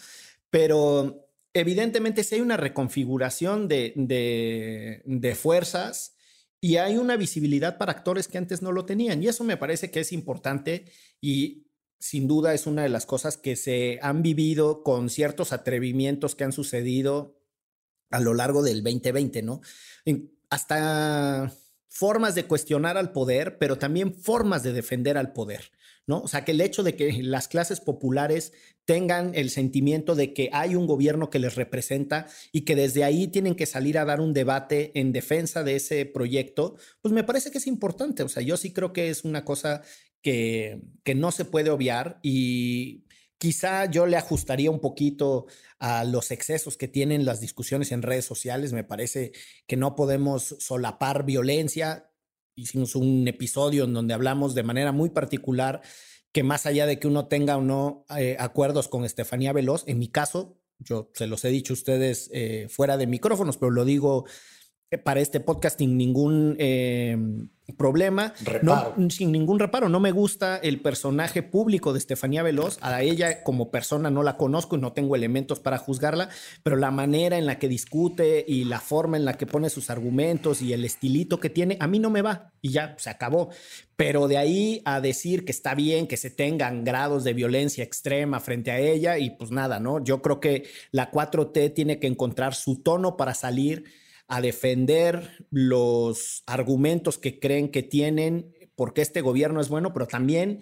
[0.50, 6.16] Pero evidentemente si hay una reconfiguración de, de, fuerzas
[6.60, 9.22] y hay una visibilidad para actores que antes no lo tenían.
[9.22, 10.84] Y eso me parece que es importante
[11.20, 11.66] y
[11.98, 16.44] sin duda es una de las cosas que se han vivido con ciertos atrevimientos que
[16.44, 17.40] han sucedido
[18.10, 19.60] a lo largo del 2020, ¿no?
[20.50, 21.52] hasta
[21.96, 25.70] formas de cuestionar al poder, pero también formas de defender al poder,
[26.06, 26.20] ¿no?
[26.20, 28.52] O sea, que el hecho de que las clases populares
[28.84, 33.28] tengan el sentimiento de que hay un gobierno que les representa y que desde ahí
[33.28, 37.50] tienen que salir a dar un debate en defensa de ese proyecto, pues me parece
[37.50, 38.22] que es importante.
[38.22, 39.80] O sea, yo sí creo que es una cosa
[40.20, 43.05] que, que no se puede obviar y
[43.38, 45.46] Quizá yo le ajustaría un poquito
[45.78, 48.72] a los excesos que tienen las discusiones en redes sociales.
[48.72, 49.32] Me parece
[49.66, 52.10] que no podemos solapar violencia.
[52.54, 55.82] Hicimos un episodio en donde hablamos de manera muy particular
[56.32, 59.98] que más allá de que uno tenga o no eh, acuerdos con Estefanía Veloz, en
[59.98, 63.86] mi caso, yo se los he dicho a ustedes eh, fuera de micrófonos, pero lo
[63.86, 64.26] digo
[65.02, 66.56] para este podcast sin ningún
[67.76, 68.32] problema.
[68.62, 69.88] No, sin ningún reparo.
[69.88, 72.78] No me gusta el personaje público de Estefanía Veloz.
[72.80, 76.28] A ella como persona no la conozco y no tengo elementos para juzgarla,
[76.62, 79.90] pero la manera en la que discute y la forma en la que pone sus
[79.90, 83.50] argumentos y el estilito que tiene, a mí no me va y ya se acabó.
[83.96, 88.38] Pero de ahí a decir que está bien que se tengan grados de violencia extrema
[88.38, 90.04] frente a ella y pues nada, ¿no?
[90.04, 93.84] Yo creo que la 4T tiene que encontrar su tono para salir
[94.28, 100.60] a defender los argumentos que creen que tienen porque este gobierno es bueno, pero también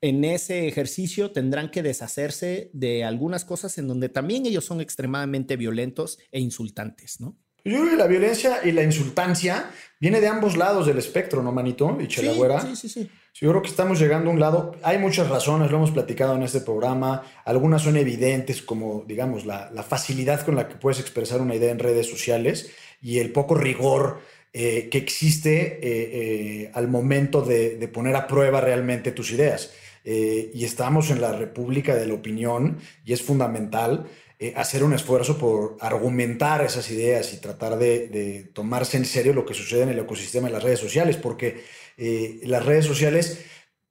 [0.00, 5.56] en ese ejercicio tendrán que deshacerse de algunas cosas en donde también ellos son extremadamente
[5.56, 7.38] violentos e insultantes, ¿no?
[7.64, 11.50] Yo creo que la violencia y la insultancia viene de ambos lados del espectro, ¿no,
[11.50, 11.96] Manito?
[11.98, 12.60] Y Chelagüera.
[12.60, 14.76] Sí, sí, sí, Yo creo que estamos llegando a un lado.
[14.82, 17.22] Hay muchas razones, lo hemos platicado en este programa.
[17.44, 21.72] Algunas son evidentes, como, digamos, la, la facilidad con la que puedes expresar una idea
[21.72, 22.70] en redes sociales
[23.02, 24.20] y el poco rigor
[24.56, 29.72] eh, que existe eh, eh, al momento de, poner a prueba realmente tus ideas.
[30.04, 34.06] y estamos en la República de la Opinión y es fundamental
[34.54, 39.54] hacer un esfuerzo por argumentar esas ideas y tratar de, tomarse en serio lo que
[39.54, 41.64] sucede en el ecosistema de las redes sociales, porque
[41.96, 43.44] las redes sociales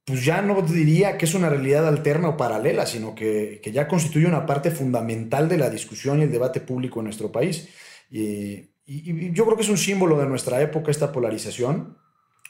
[0.05, 3.87] pues ya no diría que es una realidad alterna o paralela, sino que, que, ya
[3.87, 7.69] constituye una parte fundamental de la discusión y el debate público en nuestro país.
[8.11, 11.97] Y, y, yo creo que es un símbolo de nuestra época esta polarización.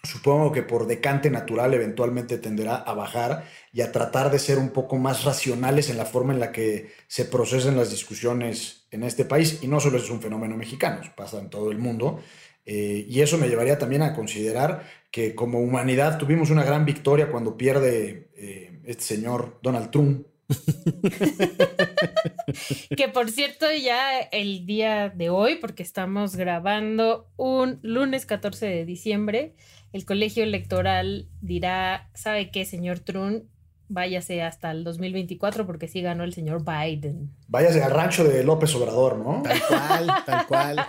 [0.03, 4.71] supongo que por decante natural eventualmente tenderá a bajar y a tratar de ser un
[4.71, 9.25] poco más racionales en la forma en la que se procesan las discusiones en este
[9.25, 9.59] país.
[9.61, 12.19] Y no solo es un fenómeno mexicano, pasa en todo el mundo.
[12.65, 17.29] Eh, y eso me llevaría también a considerar que como humanidad tuvimos una gran victoria
[17.29, 20.27] cuando pierde eh, este señor Donald Trump.
[22.97, 28.85] que por cierto, ya el día de hoy, porque estamos grabando un lunes 14 de
[28.85, 29.55] diciembre,
[29.91, 33.43] el colegio electoral dirá, ¿sabe qué, señor Trump?
[33.89, 37.29] Váyase hasta el 2024 porque sí ganó el señor Biden.
[37.47, 39.43] Váyase al rancho de López Obrador, ¿no?
[39.43, 40.77] Tal cual, tal cual.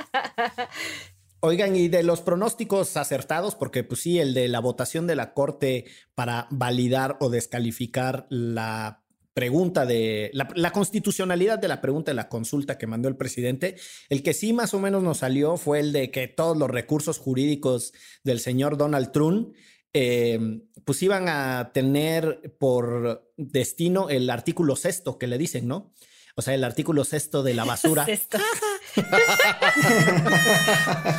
[1.47, 5.35] Oigan, y de los pronósticos acertados, porque pues sí, el de la votación de la
[5.35, 9.05] Corte para validar o descalificar la
[9.35, 13.77] pregunta de la, constitucionalidad de la pregunta de la consulta que mandó el presidente,
[14.09, 17.19] el que sí más o menos nos salió fue el de que todos los recursos
[17.19, 19.55] jurídicos del señor Donald Trump
[19.93, 25.93] eh, pues iban a tener por destino el artículo sexto que le dicen, ¿no?
[26.37, 28.07] O sea, el artículo sexto de la basura.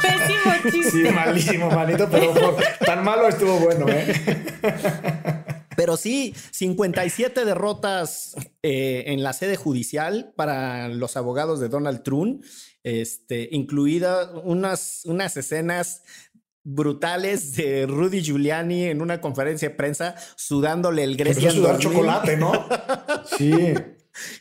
[0.01, 0.91] Pésimo chiste.
[0.91, 2.33] Sí, malísimo, manito, pero
[2.85, 4.13] tan malo estuvo bueno, ¿eh?
[5.75, 12.43] Pero sí, 57 derrotas eh, en la sede judicial para los abogados de Donald Trump,
[12.83, 16.03] este, incluidas unas, unas escenas
[16.63, 21.51] brutales de Rudy Giuliani en una conferencia de prensa sudándole el Grecia.
[21.77, 22.53] chocolate, ¿no?
[23.37, 23.73] Sí.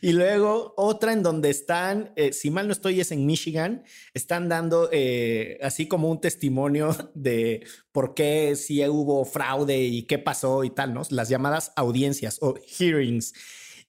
[0.01, 3.83] Y luego otra en donde están, eh, si mal no estoy, es en Michigan,
[4.13, 10.17] están dando eh, así como un testimonio de por qué si hubo fraude y qué
[10.19, 11.01] pasó y tal, ¿no?
[11.09, 13.33] Las llamadas audiencias o hearings.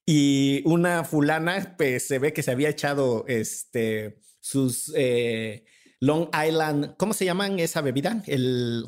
[0.05, 5.65] Y una fulana, pues se ve que se había echado este, sus eh,
[5.99, 8.23] Long Island, ¿cómo se llaman esa bebida?
[8.27, 8.85] El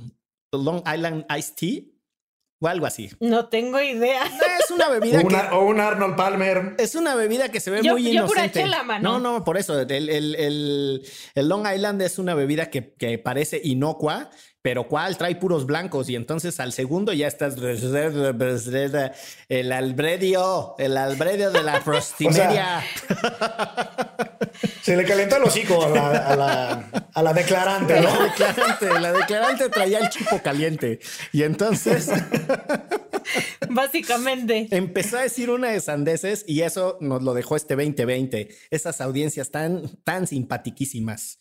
[0.52, 1.99] Long Island Iced Tea
[2.62, 3.10] o algo así.
[3.20, 4.22] No tengo idea.
[4.60, 5.22] Es una bebida.
[5.54, 6.76] o, un Arnold Palmer.
[6.78, 8.66] Es una bebida que se ve muy yo inocente.
[8.68, 9.14] la mano.
[9.14, 9.80] No, no, por eso.
[9.80, 11.04] El, el,
[11.36, 14.30] Long Island es una bebida que, que, parece inocua,
[14.62, 17.56] pero cuál trae puros blancos y entonces al segundo ya estás
[19.48, 22.84] el albredio, el albredio de la prostimeria.
[24.82, 25.90] se le calentó el hocico a
[26.36, 31.00] la, a la, declarante, La declarante, la declarante traía el chipo caliente
[31.32, 32.10] y entonces
[33.70, 34.68] Básicamente.
[34.72, 38.50] Empezó a decir una de sandeces y eso nos lo dejó este 2020.
[38.72, 41.38] Esas audiencias tan, tan simpatiquísimas.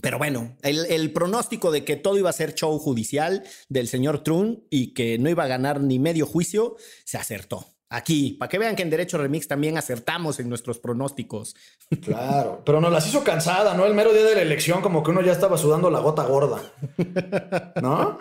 [0.00, 4.60] Pero bueno, el, pronóstico de que todo iba a ser show judicial del señor Trump
[4.70, 7.66] y que no iba a ganar ni medio juicio, se acertó.
[7.88, 11.54] Aquí, para que vean que en Derecho Remix también acertamos en nuestros pronósticos.
[12.02, 13.86] Claro, pero nos las hizo cansada, ¿no?
[13.86, 16.60] El mero día de la elección, como que uno ya estaba sudando la gota gorda.
[17.80, 18.18] ¿No?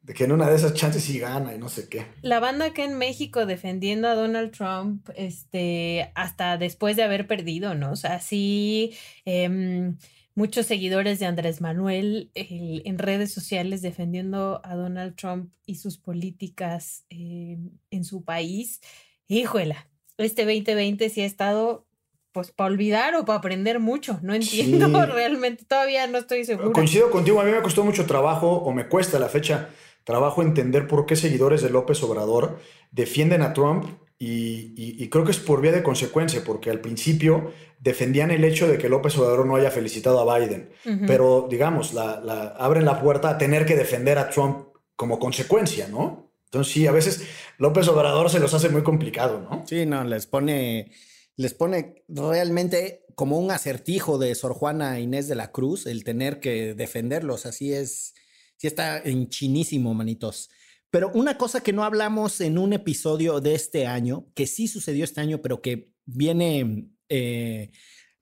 [0.00, 2.06] De que en una de esas chances sí gana y no sé qué.
[2.22, 7.74] La banda que en México defendiendo a Donald Trump, este, hasta después de haber perdido,
[7.74, 7.92] ¿no?
[7.92, 8.94] O sea, sí.
[9.24, 9.96] Em,
[10.34, 17.04] muchos seguidores de Andrés Manuel en redes sociales defendiendo a Donald Trump y sus políticas
[17.10, 17.58] eh,
[17.90, 18.80] en su país.
[19.28, 21.86] Híjola, este 2020 sí ha estado
[22.32, 24.18] pues para olvidar o para aprender mucho.
[24.22, 26.72] No entiendo realmente, todavía no estoy seguro.
[26.72, 29.70] Coincido contigo, a mí me costó mucho trabajo o me cuesta la fecha
[30.02, 32.58] trabajo entender por qué seguidores de López Obrador
[32.90, 33.86] defienden a Trump
[34.26, 38.78] y, creo que es por vía de consecuencia, porque al principio defendían el hecho de
[38.78, 40.70] que López Obrador no haya felicitado a Biden,
[41.06, 46.32] pero digamos, la, abren la puerta a tener que defender a Trump como consecuencia, ¿no?
[46.46, 47.24] Entonces sí, a veces
[47.58, 49.64] López Obrador se los hace muy complicado, ¿no?
[49.66, 50.92] Sí, no, les pone,
[51.36, 56.40] les pone realmente como un acertijo de Sor Juana Inés de la Cruz el tener
[56.40, 58.14] que defenderlos, así es,
[58.56, 60.50] sí está en chinísimo, manitos.
[60.94, 65.02] Pero una cosa que no hablamos en un episodio de este año, que sí sucedió
[65.02, 67.72] este año, pero que viene eh,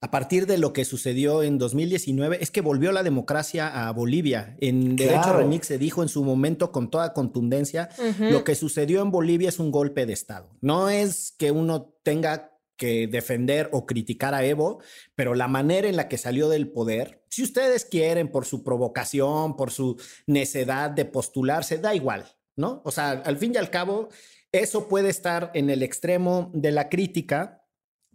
[0.00, 4.56] a partir de lo que sucedió en 2019, es que volvió la democracia a Bolivia.
[4.58, 9.10] En Derecho Remix se dijo en su momento con toda contundencia, lo que sucedió en
[9.10, 10.56] Bolivia es un golpe de Estado.
[10.62, 14.80] No es que uno tenga que defender o criticar a Evo,
[15.14, 19.56] pero la manera en la que salió del poder, si ustedes quieren por su provocación,
[19.56, 22.24] por su necedad de postularse, da igual.
[22.56, 22.82] ¿No?
[22.84, 24.08] O sea, al fin y al cabo,
[24.52, 27.64] eso puede estar en el extremo de la crítica,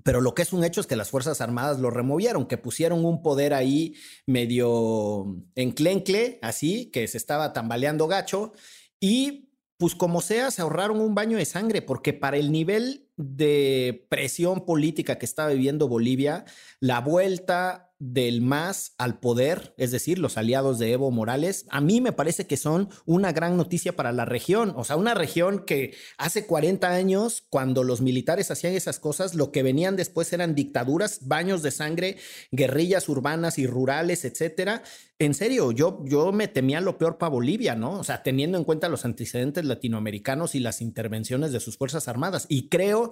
[0.04, 3.04] pero lo que es un hecho es que las Fuerzas Armadas lo removieron, que pusieron
[3.04, 3.95] un poder ahí
[4.26, 8.54] medio enclencle, así, que se estaba tambaleando gacho,
[9.00, 14.08] y pues como sea, se ahorraron un baño de sangre, porque para el nivel de
[14.10, 16.45] presión política que está viviendo Bolivia,
[16.80, 21.99] la vuelta del MAS al poder, es decir, los aliados de Evo Morales, a mí
[21.99, 24.73] me parece que son una gran noticia para la región.
[24.75, 29.51] O sea, una región que hace 40 años, cuando los militares hacían esas cosas, lo
[29.51, 32.17] que venían después eran dictaduras, baños de sangre,
[32.51, 34.83] guerrillas urbanas y rurales, etcétera.
[35.17, 37.93] En serio, yo, yo me temía lo peor para Bolivia, ¿no?
[37.99, 42.45] O sea, teniendo en cuenta los antecedentes latinoamericanos y las intervenciones de sus Fuerzas Armadas.
[42.47, 43.12] Y creo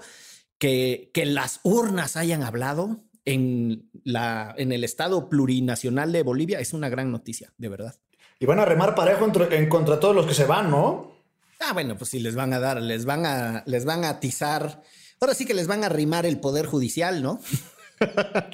[0.59, 6.73] que, que las urnas hayan hablado en, la, en el Estado plurinacional de Bolivia es
[6.73, 7.95] una gran noticia, de verdad.
[8.39, 11.15] Y van a remar parejo en contra todos los que se van, ¿no?
[11.59, 14.83] Ah, bueno, pues sí, les van a dar, les van a, les van a atizar.
[15.19, 17.39] Ahora sí que les van a rimar el poder judicial, ¿no?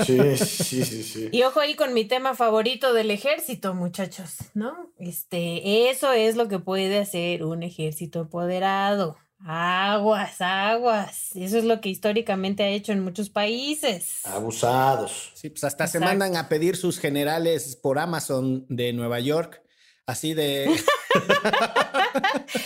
[0.06, 1.30] Sí, sí, sí, sí.
[1.32, 4.92] Y ojo ahí con mi tema favorito del ejército, muchachos, ¿no?
[5.00, 9.18] Este, eso es lo que puede hacer un ejército empoderado.
[9.44, 11.36] Aguas, aguas.
[11.36, 14.26] Eso es lo que históricamente ha hecho en muchos países.
[14.26, 15.32] Abusados.
[15.34, 19.64] Sí, pues hasta se mandan a pedir sus generales por Amazon de Nueva York.
[20.06, 20.66] Así de.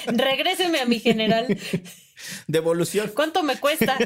[0.08, 1.48] Regréseme a mi general.
[2.48, 3.12] Devolución.
[3.14, 3.98] ¿Cuánto me cuesta?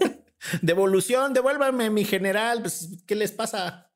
[0.62, 2.62] Devolución, devuélvame mi general.
[2.62, 3.90] Pues, ¿qué les pasa?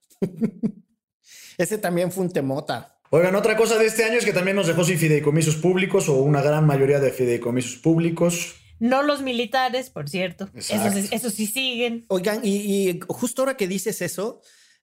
[1.59, 2.99] Ese también fue un temota.
[3.14, 6.14] Oigan, otra cosa de este año es que también nos dejó sin fideicomisos públicos o
[6.14, 8.55] una gran mayoría de fideicomisos públicos.
[8.79, 10.48] No los militares, por cierto.
[10.55, 12.07] Esos, sí siguen.
[12.09, 14.40] Oigan, y, justo ahora que dices eso,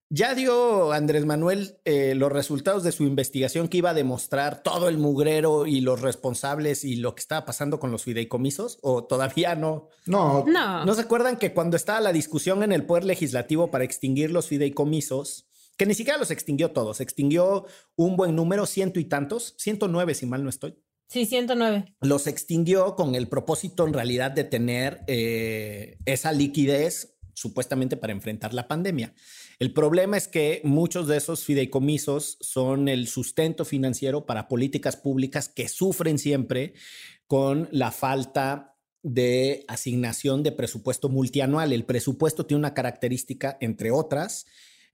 [0.09, 4.89] ya dio Andrés Manuel eh, los resultados de su investigación que iba a demostrar todo
[4.89, 9.55] el mugrero y los responsables y lo que estaba pasando con los fideicomisos, o todavía
[9.55, 9.89] no.
[10.05, 10.45] No.
[10.45, 10.85] No.
[10.85, 14.45] ¿No se acuerdan que cuando estaba la discusión en el Poder Legislativo para extinguir los
[14.45, 15.48] fideicomisos,
[15.79, 17.65] que ni siquiera los extinguió todos, extinguió
[17.95, 20.75] un buen número, ciento y tantos, 109 si mal no estoy.
[21.07, 21.95] Sí, 109.
[22.01, 28.53] Los extinguió con el propósito en realidad de tener eh, esa liquidez supuestamente para enfrentar
[28.53, 29.13] la pandemia.
[29.57, 35.47] El problema es que muchos de esos fideicomisos son el sustento financiero para políticas públicas
[35.47, 36.73] que sufren siempre
[37.25, 41.71] con la falta de asignación de presupuesto multianual.
[41.71, 44.45] El presupuesto tiene una característica, entre otras,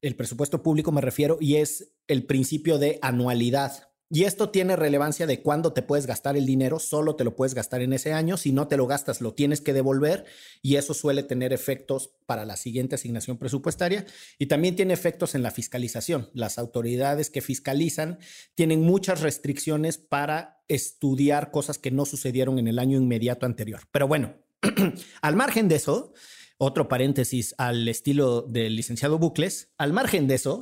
[0.02, 3.90] el presupuesto público me refiero, y es el principio de anualidad.
[4.08, 7.56] Y esto tiene relevancia de cuándo te puedes gastar el dinero, solo te lo puedes
[7.56, 10.26] gastar en ese año, si no te lo gastas lo tienes que devolver
[10.62, 14.06] y eso suele tener efectos para la siguiente asignación presupuestaria
[14.38, 16.30] y también tiene efectos en la fiscalización.
[16.34, 18.20] Las autoridades que fiscalizan
[18.54, 23.82] tienen muchas restricciones para estudiar cosas que no sucedieron en el año inmediato anterior.
[23.92, 24.36] Pero bueno,
[25.24, 26.14] al margen de eso,
[26.58, 29.70] otro paréntesis al estilo del licenciado Bucles.
[29.78, 30.62] Al margen de eso,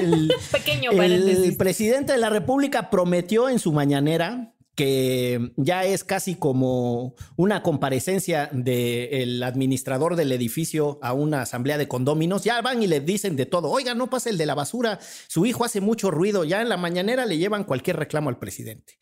[0.00, 6.34] el, Pequeño el presidente de la República prometió en su mañanera que ya es casi
[6.34, 12.44] como una comparecencia del administrador del edificio a una asamblea de condóminos.
[12.44, 13.70] Ya van y le dicen de todo.
[13.70, 15.00] Oiga, no pasa el de la basura.
[15.28, 16.44] Su hijo hace mucho ruido.
[16.44, 18.98] Ya en la mañanera le llevan cualquier reclamo al presidente.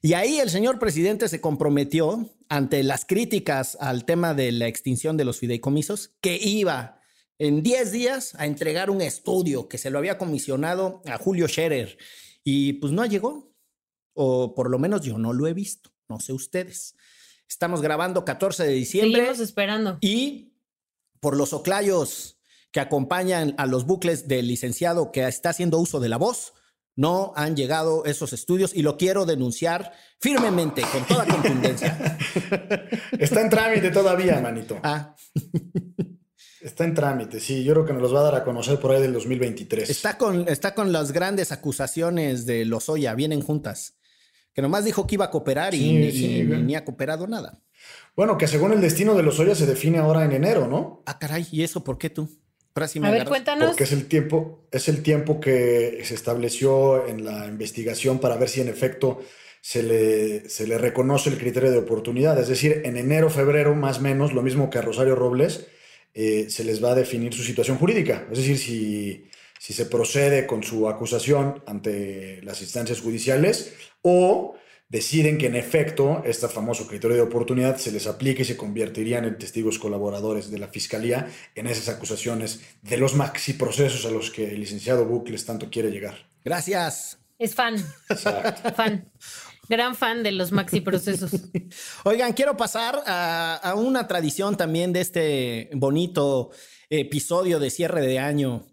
[0.00, 5.16] Y ahí el señor presidente se comprometió ante las críticas al tema de la extinción
[5.16, 7.00] de los fideicomisos que iba
[7.38, 11.98] en 10 días a entregar un estudio que se lo había comisionado a Julio Scherer.
[12.44, 13.55] Y pues no llegó
[14.16, 16.96] o por lo menos yo no lo he visto, no sé ustedes.
[17.48, 19.20] Estamos grabando 14 de diciembre.
[19.20, 19.98] Seguimos esperando.
[20.00, 20.54] Y
[21.20, 22.38] por los oclayos
[22.72, 26.54] que acompañan a los bucles del licenciado que está haciendo uso de la voz,
[26.96, 32.18] no han llegado esos estudios y lo quiero denunciar firmemente, con toda contundencia.
[33.18, 34.80] Está en trámite todavía, manito.
[34.82, 35.14] Ah.
[36.60, 37.62] Está en trámite, sí.
[37.62, 39.88] Yo creo que nos los va a dar a conocer por ahí del 2023.
[39.88, 43.96] Está con, está con las grandes acusaciones de Lozoya, vienen juntas
[44.56, 47.60] que nomás dijo que iba a cooperar y, ni, ha cooperado nada.
[48.16, 51.02] Bueno, que según el destino de los Oya se define ahora en enero, ¿no?
[51.04, 52.26] Ah, caray, ¿y eso por qué tú?
[53.02, 53.68] a ver, cuéntanos.
[53.68, 58.48] Porque es el tiempo, es el tiempo que se estableció en la investigación para ver
[58.48, 59.20] si en efecto
[59.60, 62.40] se le, se le reconoce el criterio de oportunidad.
[62.40, 65.66] Es decir, en enero, febrero, más o menos, lo mismo que a Rosario Robles,
[66.14, 68.26] eh, se les va a definir su situación jurídica.
[68.30, 74.54] Es decir, si, si se procede con su acusación ante las instancias judiciales o
[74.88, 79.24] deciden que en efecto este famoso criterio de oportunidad se les aplique y se convertirían
[79.24, 84.30] en testigos colaboradores de la Fiscalía en esas acusaciones de los maxi procesos a los
[84.30, 86.28] que el licenciado Bucles tanto quiere llegar.
[86.44, 87.18] Gracias.
[87.38, 87.76] Es fan.
[88.76, 89.10] Fan.
[89.68, 91.32] Gran fan de los maxi procesos.
[92.04, 96.50] Oigan, quiero pasar a, a una tradición también de este bonito
[96.88, 98.64] episodio de cierre de año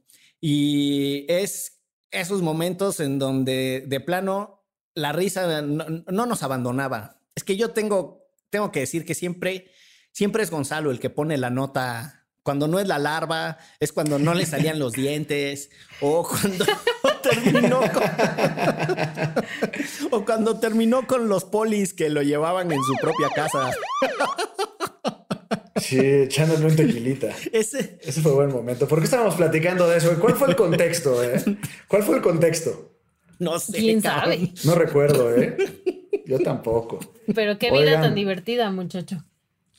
[0.46, 1.80] y es
[2.12, 7.22] esos momentos en donde de plano la risa no, nos abandonaba.
[7.34, 9.72] Es que yo tengo, tengo que decir que siempre
[10.12, 12.26] siempre es Gonzalo el que pone la nota.
[12.44, 15.70] Cuando no es la larva, es cuando no le salían los dientes,
[16.02, 16.66] o cuando
[17.24, 17.80] terminó
[20.12, 23.72] o cuando terminó con los polis que lo llevaban en su propia casa.
[25.76, 27.30] Sí, echándole un tequilita.
[27.52, 28.88] Ese, Ese fue buen momento.
[28.88, 30.20] ¿Por qué estábamos platicando de eso?
[30.20, 31.24] ¿Cuál fue el contexto?
[31.24, 31.42] eh?
[31.88, 32.92] ¿Cuál fue el contexto?
[33.40, 33.78] no sé.
[33.80, 34.34] ¿Quién cabrón.
[34.38, 34.54] sabe?
[34.64, 35.58] No recuerdo, ¿eh?
[36.26, 37.00] Yo tampoco.
[37.36, 39.24] Pero qué vida tan divertida, muchacho.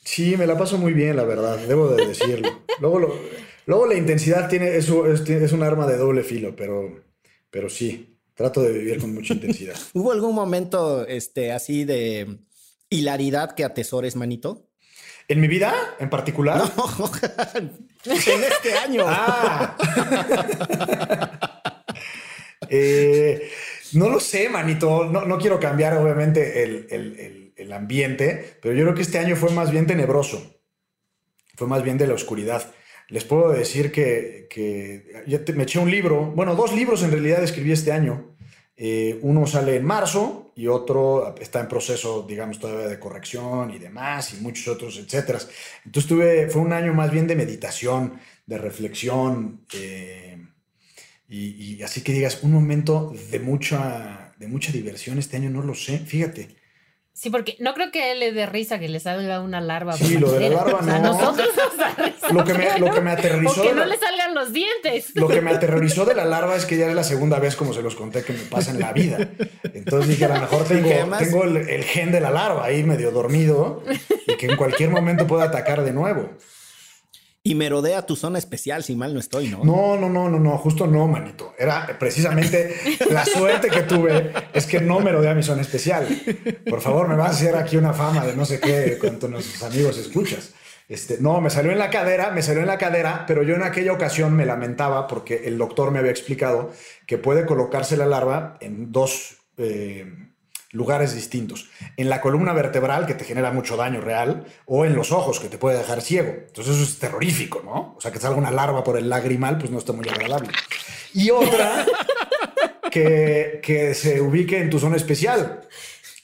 [0.02, 2.50] Sí, me la paso muy bien, la verdad, debo de decirlo.
[2.80, 3.14] Luego, lo-
[3.64, 7.02] luego la intensidad tiene, es, un- es, es un arma de doble filo, pero,
[7.50, 9.76] pero sí, trato de vivir con mucha intensidad.
[9.94, 12.36] ¿Hubo algún momento este, así de
[12.90, 14.68] hilaridad que atesores, manito?
[15.28, 16.60] ¿En mi vida en particular?
[18.04, 19.04] en este año.
[19.06, 19.76] Ah.
[22.68, 23.50] Eh,
[23.92, 25.04] no lo sé, manito.
[25.04, 29.18] No, no quiero cambiar, obviamente, el, el- el- el ambiente, pero yo creo que este
[29.18, 30.60] año fue más bien tenebroso.
[31.56, 32.72] Fue más bien de la oscuridad.
[33.08, 37.12] Les puedo decir que, que ya te- me eché un libro, bueno, dos libros en
[37.12, 38.33] realidad escribí este año.
[38.76, 43.78] Eh, uno sale en marzo y otro está en proceso, digamos, todavía de corrección y
[43.78, 45.38] demás, y muchos otros, etcétera.
[45.84, 50.38] Entonces tuve, fue un año más bien de meditación, de reflexión, eh,
[51.28, 55.62] y, y así que digas, un momento de mucha, de mucha diversión este año, no
[55.62, 56.63] lo sé, fíjate.
[57.16, 59.92] Sí, porque no creo que a él le dé risa que le salga una larva.
[59.92, 61.12] Sí, lo de la larva O sea, a no.
[61.12, 62.32] nosotros nos da risa.
[62.32, 63.62] Lo que me, lo que me O aterrorizó...
[63.62, 65.10] que de no la- le salgan los dientes.
[65.14, 67.72] Lo que me aterrorizó de la larva es que ya es la segunda vez, como
[67.72, 69.28] se los conté, que me pasa en la vida.
[69.72, 73.12] Entonces dije, a lo mejor tengo, tengo el, el gen de la larva ahí medio
[73.12, 73.84] dormido
[74.26, 76.30] y que en cualquier momento pueda atacar de nuevo.
[77.46, 79.62] Y merodea tu zona especial, si mal no estoy, ¿no?
[79.62, 81.54] No, no, no, no, no, justo no, manito.
[81.58, 82.74] Era precisamente
[83.10, 86.08] la suerte que tuve es que no me rodea mi zona especial.
[86.70, 89.62] Por favor, me vas a hacer aquí una fama de no sé qué todos nuestros
[89.62, 90.54] amigos escuchas.
[90.88, 93.62] Este, no, me salió en la cadera, me salió en la cadera, pero yo en
[93.62, 96.72] aquella ocasión me lamentaba porque el doctor me había explicado
[97.06, 100.33] que puede colocarse la larva en dos eh,
[100.74, 101.70] lugares distintos.
[101.96, 105.48] En la columna vertebral, que te genera mucho daño real, o en los ojos, que
[105.48, 106.34] te puede dejar ciego.
[106.46, 107.94] Entonces eso es terrorífico, ¿no?
[107.96, 110.48] O sea, que salga una larva por el lagrimal, pues no está muy agradable.
[111.14, 111.86] Y otra,
[112.90, 115.62] que, que se ubique en tu zona especial.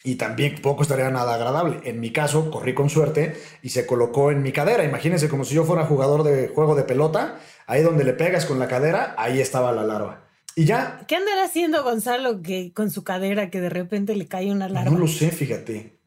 [0.02, 1.80] Y también poco estaría nada agradable.
[1.84, 4.82] En mi caso, corrí con suerte y se colocó en mi cadera.
[4.82, 7.38] Imagínense como si yo fuera jugador de juego de pelota.
[7.66, 10.29] Ahí donde le pegas con la cadera, ahí estaba la larva.
[10.56, 14.50] Y ya, ¿Qué andará haciendo Gonzalo que con su cadera que de repente le cae
[14.50, 14.90] una larva?
[14.90, 15.98] No lo sé, fíjate.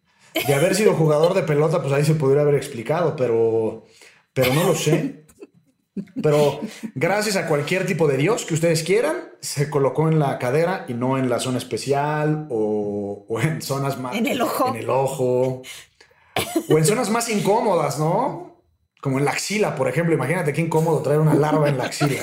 [0.48, 3.86] De haber sido jugador de pelota, pues ahí se podría haber explicado, pero,
[4.34, 5.24] pero no lo sé.
[6.22, 6.60] Pero
[6.96, 10.96] gracias a cualquier tipo de Dios que ustedes quieran, se colocó en la cadera y
[10.96, 14.16] no en la zona especial o, o en zonas más.
[14.16, 14.70] En el ojo.
[14.70, 15.62] En el ojo.
[16.70, 18.64] O en zonas más incómodas, ¿no?
[19.02, 20.16] Como en la axila, por ejemplo.
[20.16, 22.22] Imagínate qué incómodo traer una larva en la axila.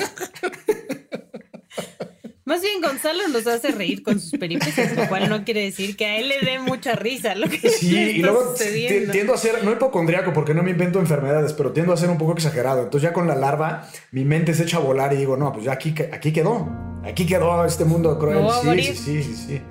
[2.51, 6.05] Más bien Gonzalo nos hace reír con sus peripecias, lo cual no quiere decir que
[6.05, 9.13] a él le dé mucha risa lo que Sí, le y luego sucediendo.
[9.13, 12.17] tiendo a ser, no hipocondriaco porque no me invento enfermedades, pero tiendo a ser un
[12.17, 12.83] poco exagerado.
[12.83, 15.63] Entonces ya con la larva, mi mente se echa a volar y digo, no, pues
[15.63, 16.67] ya aquí, aquí quedó.
[17.05, 18.45] Aquí quedó este mundo cruel.
[18.61, 19.61] Sí, sí, sí, sí, sí.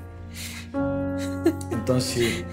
[1.73, 2.45] Entonces sí.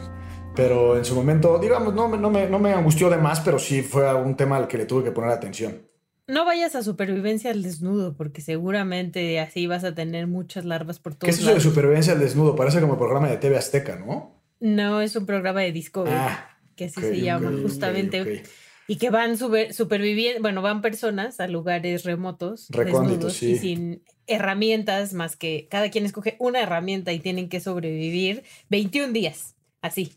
[0.57, 2.17] Pero en su momento, digamos, no, me,
[2.49, 5.11] no me angustió de más, pero sí fue un tema al que le tuve que
[5.11, 5.86] poner atención.
[6.27, 11.13] No vayas a supervivencia al desnudo, porque seguramente así vas a tener muchas larvas por
[11.13, 12.55] ¿Qué todos es eso de supervivencia al desnudo?
[12.55, 14.35] Parece como programa de TV Azteca, ¿no?
[14.59, 18.43] No, es un programa de Discovery, Ah, que así se llama justamente.
[18.89, 23.51] Y que van super, superviviendo, bueno, van personas a lugares remotos, desnudos sí.
[23.51, 29.13] y sin herramientas más que cada quien escoge una herramienta y tienen que sobrevivir 21
[29.13, 30.13] días, así.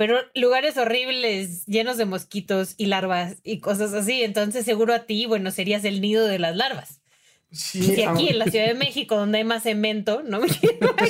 [0.00, 4.22] Pero lugares horribles, llenos de mosquitos y larvas y cosas así.
[4.22, 7.02] Entonces, seguro a ti, bueno, serías el nido de las larvas.
[7.52, 10.48] Sí, Y si aquí en la Ciudad de México, donde hay más cemento, no me.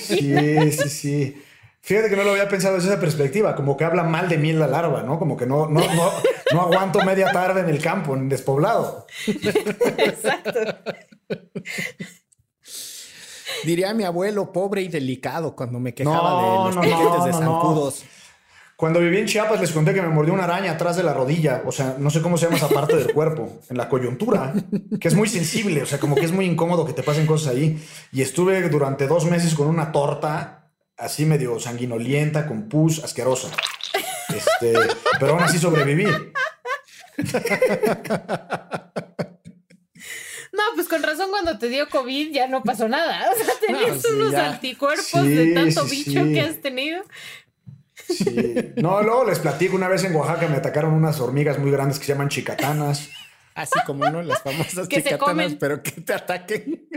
[0.01, 1.43] Sí, sí, sí.
[1.80, 4.53] Fíjate que no lo había pensado desde esa perspectiva, como que habla mal de mí
[4.53, 5.20] la larva, ¿no?
[5.20, 6.11] Como que no, no, no,
[6.53, 9.07] no aguanto media tarde en el campo, en despoblado.
[9.28, 10.51] Exacto.
[13.62, 17.24] Diría mi abuelo, pobre y delicado, cuando me quejaba No, de los no, piquetes no,
[17.26, 18.05] de no, zancudos.
[18.81, 21.62] Cuando viví en Chiapas les conté que me mordió una araña atrás de la rodilla,
[21.66, 24.55] o sea, no sé cómo se llama esa parte del cuerpo, en la coyuntura,
[24.99, 27.53] que es muy sensible, o sea, como que es muy incómodo que te pasen cosas
[27.53, 27.78] ahí.
[28.11, 33.49] Y estuve durante dos meses con una torta así medio sanguinolienta, con pus, asquerosa.
[34.35, 34.72] Este,
[35.18, 36.07] pero aún así sobreviví.
[40.53, 43.31] No, pues con razón cuando te dio COVID ya no pasó nada.
[43.31, 44.51] O sea, tenías sí, unos ya.
[44.51, 47.03] anticuerpos Sí, de tanto sí, bicho que has tenido.
[48.17, 48.73] Sí.
[48.77, 49.77] No, luego les platico.
[49.77, 53.09] Una vez en Oaxaca me atacaron unas hormigas muy grandes que se llaman chicatanas.
[53.55, 55.59] Así como no, las famosas Que se chicatanas, comen.
[55.59, 56.89] pero que te ataquen.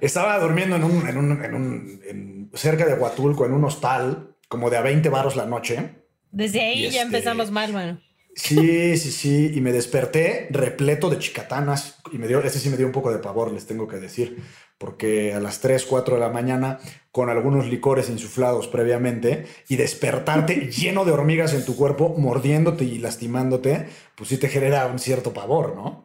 [0.00, 4.34] Estaba durmiendo en un, en un, en un- en- cerca de Huatulco, en un hostal,
[4.48, 6.02] como de a 20 baros la noche.
[6.30, 8.00] Desde ahí Y ya este- empezamos mal, bueno.
[8.36, 9.52] Sí, sí, sí.
[9.54, 11.96] Y me desperté repleto de chicatanas.
[12.12, 14.42] Y me dio, este sí me dio un poco de pavor, les tengo que decir.
[14.78, 16.80] Porque a las 3, 4 de la mañana,
[17.12, 22.98] con algunos licores insuflados previamente, y despertarte lleno de hormigas en tu cuerpo, mordiéndote y
[22.98, 26.04] lastimándote, pues sí te genera un cierto pavor, ¿no?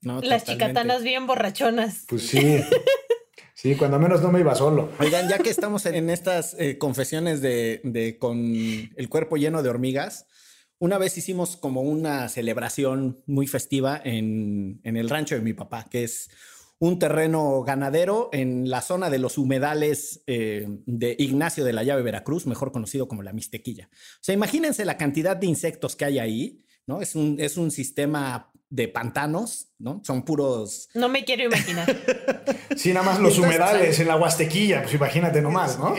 [0.00, 0.52] No, Las totalmente.
[0.52, 2.04] chicatanas bien borrachonas.
[2.08, 2.62] Pues sí.
[3.54, 4.90] Sí, cuando menos no me iba solo.
[5.00, 9.70] Oigan, ya que estamos en estas eh, confesiones de, de con el cuerpo lleno de
[9.70, 10.26] hormigas,
[10.78, 15.86] una vez hicimos como una celebración muy festiva en, en el rancho de mi papá,
[15.90, 16.28] que es
[16.78, 22.02] un terreno ganadero en la zona de los humedales eh, de Ignacio de la Llave,
[22.02, 23.88] Veracruz, mejor conocido como la Mistequilla.
[23.92, 27.00] O sea, imagínense la cantidad de insectos que hay ahí, ¿no?
[27.00, 30.00] Es un, es un sistema de pantanos, ¿no?
[30.04, 31.94] Son puros No me quiero imaginar.
[32.76, 35.94] Sí, nada más los Entonces, humedales en la Huastequilla, pues imagínate nomás, ¿no?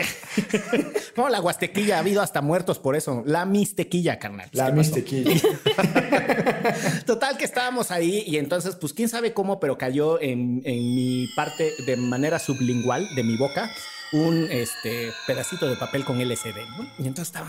[1.16, 3.24] No, la Huastequilla, ha habido hasta muertos por eso.
[3.26, 4.48] La Mistequilla, carnal.
[4.52, 4.70] La.
[4.70, 5.34] Mistequilla.
[7.06, 11.26] Total que estábamos ahí y entonces, pues quién sabe cómo, pero cayó en, en mi
[11.34, 13.68] parte de manera sublingual de mi boca
[14.12, 16.88] un este, pedacito de papel con LCD, ¿no?
[16.98, 17.48] Y entonces estaba...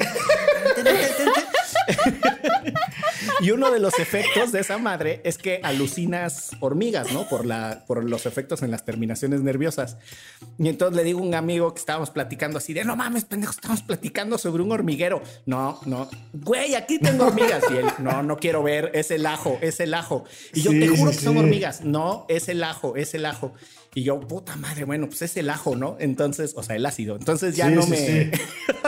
[3.42, 7.28] y uno de los efectos de esa madre es que alucinas hormigas, ¿no?
[7.28, 9.98] Por, la, por los efectos en las terminaciones nerviosas.
[10.58, 13.52] Y entonces le digo a un amigo que estábamos platicando así de, no mames, pendejo,
[13.52, 15.22] estamos platicando sobre un hormiguero.
[15.46, 17.64] No, no, güey, aquí tengo hormigas.
[17.72, 20.26] Y él, no, no quiero ver, es el ajo, es el ajo.
[20.54, 21.40] Y yo Sí, te juro sí, que son sí.
[21.40, 21.82] hormigas.
[21.82, 23.54] No, es el ajo, es el ajo.
[23.96, 25.98] Y yo, puta madre, bueno, pues es el ajo, ¿no?
[26.00, 27.16] Entonces, o sea, el ácido.
[27.16, 28.32] Entonces ya Sí, no me...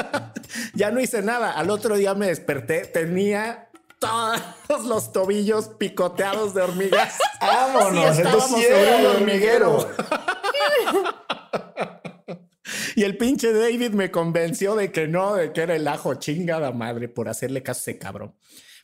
[0.76, 1.52] ya no hice nada.
[1.52, 3.70] Al otro día me desperté, tenía
[4.02, 7.18] todos los tobillos picoteados de hormigas.
[7.42, 9.90] Vámonos, Sí, entonces sí sobre el el hormiguero.
[12.96, 16.72] Y el pinche David me convenció de que no, de que era el ajo chingada
[16.72, 18.36] madre por hacerle caso a ese cabrón.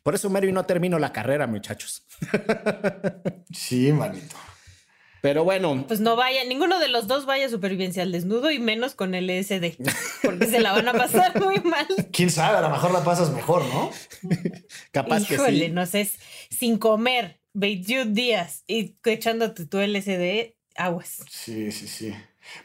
[0.01, 2.05] Por eso, Mary, no termino la carrera, muchachos.
[3.53, 4.35] Sí, manito.
[5.21, 8.59] Pero bueno, Pues no vaya, ninguno de los dos vaya a supervivencia al desnudo y
[8.59, 9.77] menos con el SD,
[10.23, 11.87] porque se la van a pasar muy mal.
[12.11, 13.91] Quién sabe, a lo mejor la pasas mejor, ¿no?
[14.91, 15.71] capaz Híjole, que sí.
[15.71, 16.09] no sé,
[16.49, 21.23] sin comer 21 días y echándote tu LSD, aguas.
[21.29, 22.13] Sí, sí, sí.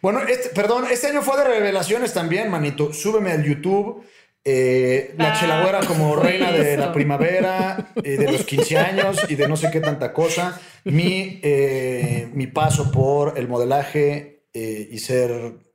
[0.00, 2.92] Bueno, este, perdón, este año fue de revelaciones también, manito.
[2.92, 4.04] Súbeme al YouTube.
[4.44, 9.34] Eh, la Ah, chelagüera como reina de la primavera, eh, de los 15 años y
[9.36, 10.60] de no sé qué tanta cosa.
[10.84, 15.30] Mi, eh, mi paso por el modelaje eh, y ser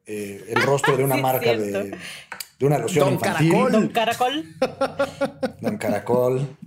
[0.05, 1.91] eh, el rostro de una Sí, marca de,
[2.59, 3.51] de una loción Don infantil.
[3.51, 3.71] Caracol.
[3.71, 4.45] Don Caracol,
[5.61, 6.57] Don Caracol.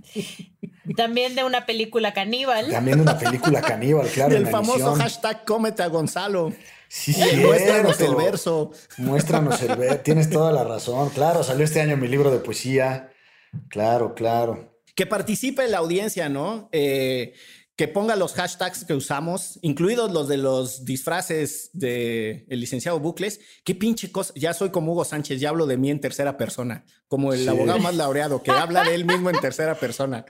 [0.95, 2.69] también de una película caníbal.
[2.71, 4.33] También de una película caníbal, claro.
[4.33, 6.51] Del famoso hashtag cómete a Gonzalo.
[6.93, 8.19] Sí, Muéstranos cierto.
[8.19, 8.71] el verso.
[8.97, 9.99] Muéstranos el verso.
[9.99, 11.09] Tienes toda la razón.
[11.11, 13.11] Claro, salió este año mi libro de poesía.
[13.69, 14.77] Claro, claro.
[14.93, 16.67] Que participe la audiencia, ¿no?
[16.73, 17.33] Eh,
[17.77, 23.39] que ponga los hashtags que usamos, incluidos los de los disfraces de el licenciado Bucles.
[23.63, 24.33] Qué pinche cosa.
[24.35, 27.47] Ya soy como Hugo Sánchez, ya hablo de mí en tercera persona, como el Sí.
[27.47, 30.25] abogado más laureado que habla de él mismo en tercera persona.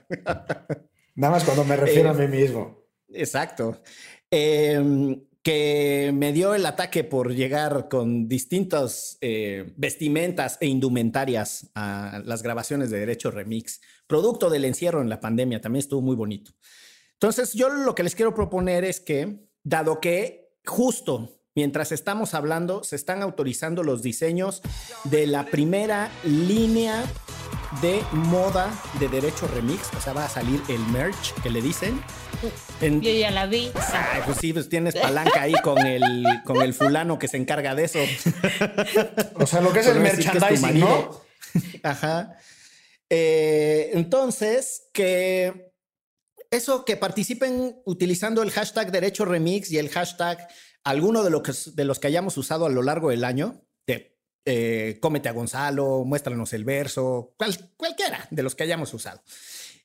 [1.16, 2.84] Nada más cuando me refiero Eh, a mí mismo.
[3.12, 3.82] Exacto.
[4.30, 12.22] Eh, que me dio el ataque por llegar con distintas eh, vestimentas e indumentarias a
[12.24, 16.52] las grabaciones de Derecho Remix, producto del encierro en la pandemia, también estuvo muy bonito.
[17.14, 22.82] Entonces, yo lo que les quiero proponer es que, dado que justo mientras estamos hablando,
[22.84, 24.62] se están autorizando los diseños
[25.04, 27.04] de la primera línea
[27.80, 28.70] de moda
[29.00, 32.00] de Derecho Remix, o sea, va a salir el merch que le dicen.
[32.80, 33.70] En- Yo ya la vi.
[34.24, 37.84] Pues sí, pues tienes palanca ahí con el, con el fulano que se encarga de
[37.84, 37.98] eso.
[39.34, 41.20] O sea, lo que es el merchandising, ¿no?
[41.82, 42.36] Ajá.
[43.10, 45.72] Eh, entonces, que
[46.50, 50.48] eso, que participen utilizando el hashtag Derecho Remix y el hashtag
[50.84, 54.18] alguno de, lo que, de los que hayamos usado a lo largo del año, de
[54.44, 59.22] eh, cómete a Gonzalo, muéstranos el verso, cual- cualquiera de los que hayamos usado.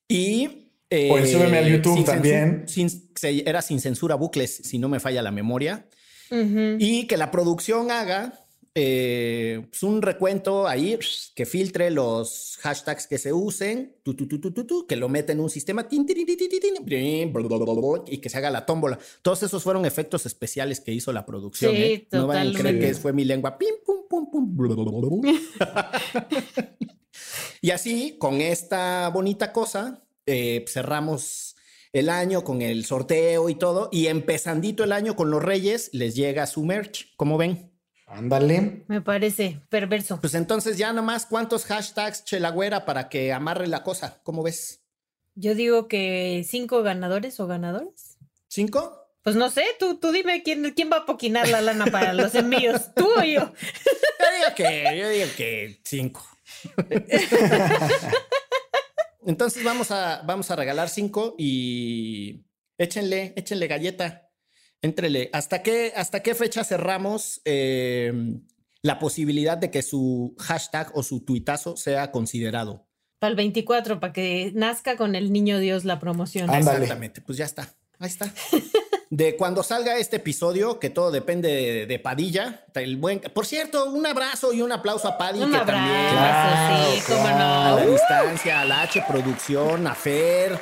[0.07, 0.66] Y...
[0.89, 2.63] eh, O el súbeme al YouTube también.
[2.67, 3.11] sin-
[3.45, 5.87] era sin censura bucles, si no me falla la memoria
[6.31, 6.77] Ujú.
[6.79, 8.43] y que la producción haga
[8.79, 10.99] eh, pues, un recuento ahí
[11.33, 15.09] que filtre los hashtags que se usen, tu, tu, tu, tu, tu, tu, que lo
[15.09, 16.37] meta en un sistema tin, tin, tin,
[18.07, 18.99] y que se haga la tómbola.
[19.23, 21.75] Todos esos fueron efectos especiales que hizo la producción.
[21.75, 22.07] Sí, ¿eh?
[22.11, 23.57] No van a creer que fue mi lengua.
[23.57, 24.55] Pim, pum, pum, pum.
[27.61, 31.55] Y así, con esta bonita cosa, eh, cerramos
[31.93, 33.89] el año con el sorteo y todo.
[33.91, 37.15] Y empezandito el año con los Reyes, les llega su merch.
[37.15, 37.71] ¿Cómo ven?
[38.05, 38.85] Ándale.
[38.87, 40.19] Me parece perverso.
[40.21, 44.21] Pues entonces ya nomás, ¿cuántos hashtags chelagüera para que amarre la cosa?
[44.23, 44.81] ¿Cómo ves?
[45.35, 48.17] Yo digo que cinco ganadores o ganadoras.
[48.47, 49.03] ¿Cinco?
[49.23, 52.33] Pues no sé, tú, tú dime quién, quién va a poquinar la lana para los
[52.33, 53.41] envíos, tú o yo.
[53.41, 56.25] Yo digo que, yo digo que cinco.
[59.27, 62.45] Entonces vamos a, vamos a regalar cinco y
[62.77, 64.31] échenle, échenle galleta.
[64.81, 65.29] Entrele.
[65.33, 68.13] ¿Hasta qué, hasta qué fecha cerramos eh,
[68.81, 72.87] la posibilidad de que su hashtag o su tuitazo sea considerado?
[73.19, 76.49] Para el 24, para que nazca con el niño Dios la promoción.
[76.49, 76.83] Ándale.
[76.83, 77.75] Exactamente, pues ya está.
[77.99, 78.33] Ahí está.
[79.09, 82.65] De cuando salga este episodio, que todo depende de, de Padilla.
[82.73, 86.09] El buen, por cierto, un abrazo y un aplauso a Paddy, Un que abrazo, también
[86.09, 87.91] Claro, sí, cómo a la no.
[87.91, 90.59] distancia, a la H Producción, a Fer,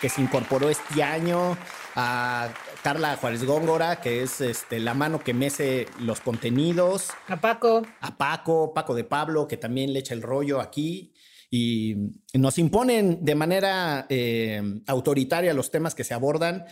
[0.00, 1.56] que se incorporó este año,
[1.94, 2.48] a
[2.82, 7.82] Carla Juárez Góngora, que es este, la mano que mece los contenidos, A Paco.
[8.00, 11.14] a Paco, Paco de Pablo, que también le echa el rollo aquí.
[11.50, 11.94] Y
[12.34, 16.66] nos imponen de manera eh, autoritaria los temas que se abordan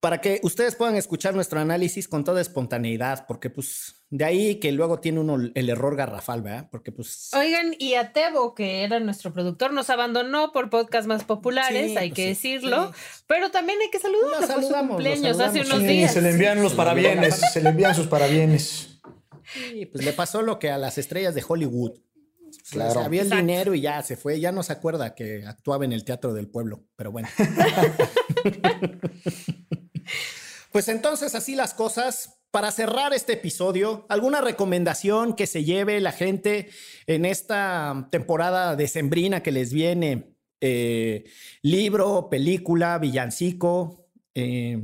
[0.00, 4.70] para que ustedes puedan escuchar nuestro análisis con toda espontaneidad, porque pues de ahí que
[4.70, 6.68] luego tiene uno el error garrafal, ¿verdad?
[6.70, 7.30] Porque pues...
[7.34, 11.96] Oigan, y a Tebo, que era nuestro productor, nos abandonó por podcasts más populares, Sí,
[11.96, 12.92] hay pues que sí, decirlo.
[12.94, 13.22] sí.
[13.26, 16.12] Pero también hay que saludarlo Lo por su cumpleaños hace unos días.
[16.12, 19.00] se le envían los Sí, parabienes, se le envían sus parabienes.
[19.54, 21.92] Sí, pues le pasó lo que a las estrellas de Hollywood.
[22.70, 23.00] Claro.
[23.00, 23.46] Había el Exacto.
[23.46, 24.38] dinero y ya se fue.
[24.38, 27.28] Ya no se acuerda que actuaba en el Teatro del Pueblo, pero bueno.
[30.72, 32.40] pues entonces, así las cosas.
[32.50, 36.68] Para cerrar este episodio, ¿alguna recomendación que se lleve la gente
[37.08, 40.36] en esta temporada decembrina que les viene?
[40.60, 41.24] Eh,
[41.62, 44.80] libro, película, villancico, eh,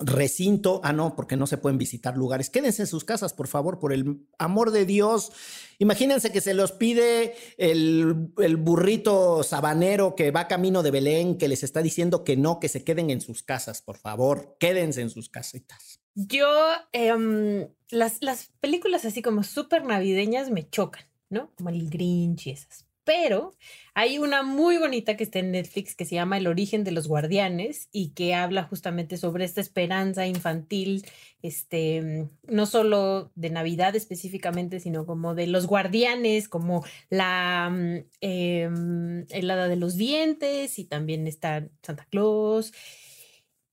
[0.00, 0.80] recinto.
[0.82, 2.50] Ah, no, porque no se pueden visitar lugares.
[2.50, 5.32] Quédense en sus casas, por favor, por el amor de Dios.
[5.78, 11.48] Imagínense que se los pide el, el burrito sabanero que va camino de Belén, que
[11.48, 14.56] les está diciendo que no, que se queden en sus casas, por favor.
[14.58, 16.00] Quédense en sus casitas.
[16.14, 16.48] Yo,
[16.92, 21.52] em, las, las películas así como súper navideñas me chocan, ¿no?
[21.56, 22.89] Como el Grinch y esas.
[23.10, 23.56] Pero
[23.92, 27.08] hay una muy bonita que está en Netflix que se llama El origen de los
[27.08, 31.04] guardianes y que habla justamente sobre esta esperanza infantil,
[31.42, 39.26] este, no solo de Navidad específicamente, sino como de los guardianes, como la mm, em,
[39.26, 42.72] de los dientes y también está Santa Claus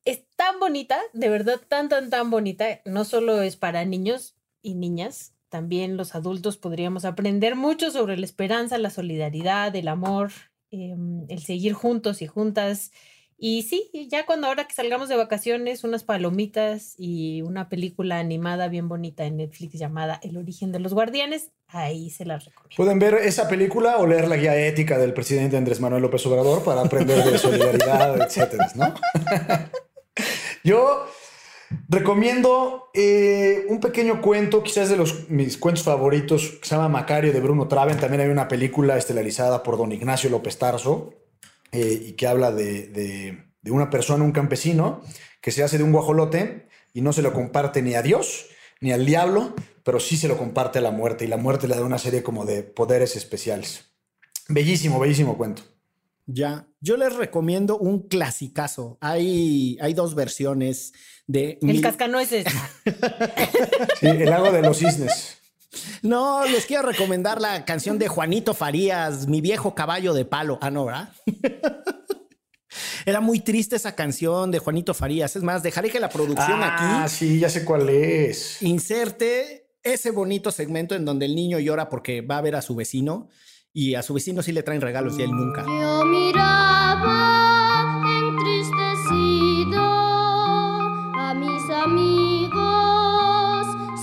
[0.03, 2.81] es tan bonita, de verdad tan, tan, tan bonita.
[2.85, 8.25] No solo es para niños y niñas, también los adultos podríamos aprender mucho sobre la
[8.25, 10.31] esperanza, la solidaridad, el amor,
[10.71, 12.91] em, el seguir juntos y juntas.
[13.39, 18.67] Y sí, ya cuando ahora que salgamos de vacaciones, unas palomitas y una película animada
[18.67, 22.75] bien bonita en Netflix llamada El origen de los guardianes, ahí se las recomiendo.
[22.77, 26.63] Pueden ver esa película o leer la guía ética del presidente Andrés Manuel López Obrador
[26.63, 28.93] para aprender de solidaridad, etcétera, ¿no?
[30.63, 31.07] Yo
[31.89, 37.33] recomiendo eh, un pequeño cuento, quizás de los mis cuentos favoritos, que se llama Macario
[37.33, 37.97] de Bruno Traven.
[37.97, 41.13] También hay una película estelarizada por don Ignacio López Tarso
[41.71, 45.01] eh, y que habla de, de- de una persona, un campesino,
[45.41, 48.45] que se hace de un guajolote y no se lo comparte ni a Dios
[48.79, 49.53] ni al diablo,
[49.83, 52.23] pero sí se lo comparte a la muerte y la muerte le da una serie
[52.23, 53.85] como de poderes especiales.
[54.47, 55.63] Bellísimo, bellísimo cuento.
[56.29, 58.97] Ya, yo les recomiendo un clasicazo.
[58.99, 60.91] Hay, hay dos versiones
[61.25, 61.57] de...
[61.61, 62.45] El mil- cascanueces.
[63.99, 65.37] Sí, el lago de los cisnes.
[66.01, 70.59] No, les quiero recomendar la canción de Juanito Farías, Mi viejo caballo de palo.
[70.61, 71.13] Ah, no, ¿verdad?
[73.05, 75.35] Era muy triste esa canción de Juanito Farías.
[75.35, 78.61] Es más, dejaré que la producción Ah, aquí sí, ya sé cuál es.
[78.61, 82.75] inserte ese bonito segmento en donde el niño llora porque va a ver a su
[82.75, 83.29] vecino
[83.77, 85.63] y a su vecino sí le traen regalos y a él nunca.
[85.63, 92.57] Yo miraba entristecido a mis amigos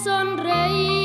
[0.05, 1.03] sonreír.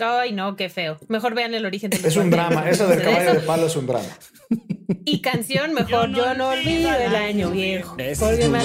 [0.00, 0.98] Ay, no, qué feo.
[1.06, 2.68] Mejor vean el origen de los Es un drama.
[2.68, 4.08] Eso del De caballo de palo es un drama.
[5.06, 7.90] Y canción, mejor yo no olvido el año viejo.
[7.90, 8.58] Porque es muy me.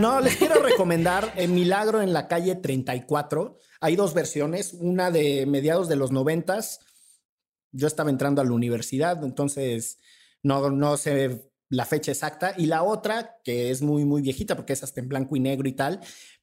[0.00, 3.58] No, les quiero recomendar El Milagro en la calle 34.
[3.80, 6.80] Hay dos versiones, una de mediados de los noventas.
[7.76, 9.98] Yo estaba entrando a la universidad, entonces
[10.42, 12.54] no, no sé la fecha exacta.
[12.56, 15.68] Y la otra, que es muy, muy viejita porque es hasta en blanco y negro
[15.68, 16.00] y tal,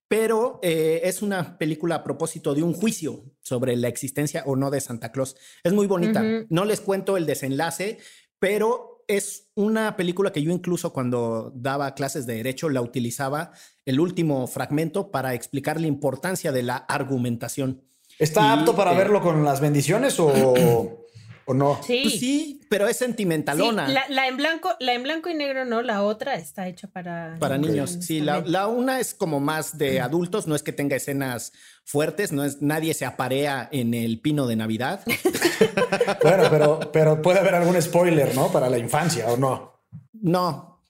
[0.08, 4.70] pero eh, es una película a propósito de un juicio sobre la existencia o no
[4.70, 5.36] de Santa Claus.
[5.64, 6.24] Es muy bonita.
[6.50, 7.98] No les cuento el desenlace,
[8.38, 13.52] pero es una película que yo incluso cuando daba clases de derecho la utilizaba
[13.86, 17.82] el último fragmento para explicar la importancia de la argumentación.
[18.20, 20.32] ¿Está apto para eh, verlo con las bendiciones o,
[21.46, 21.80] o no?
[21.86, 22.00] Sí.
[22.04, 23.88] Pues sí, pero es sentimentalona.
[23.88, 26.88] Sí, la, la en blanco, la en blanco y negro no, la otra está hecha
[26.88, 28.22] para Para niños, sí.
[28.22, 32.44] La, la una es como más de adultos, no es que tenga escenas fuertes, no
[32.44, 35.02] es nadie se aparea en el pino de Navidad.
[36.22, 38.52] Bueno, pero, pero puede haber algún spoiler, ¿no?
[38.52, 39.82] Para la infancia o no.
[40.14, 40.82] No.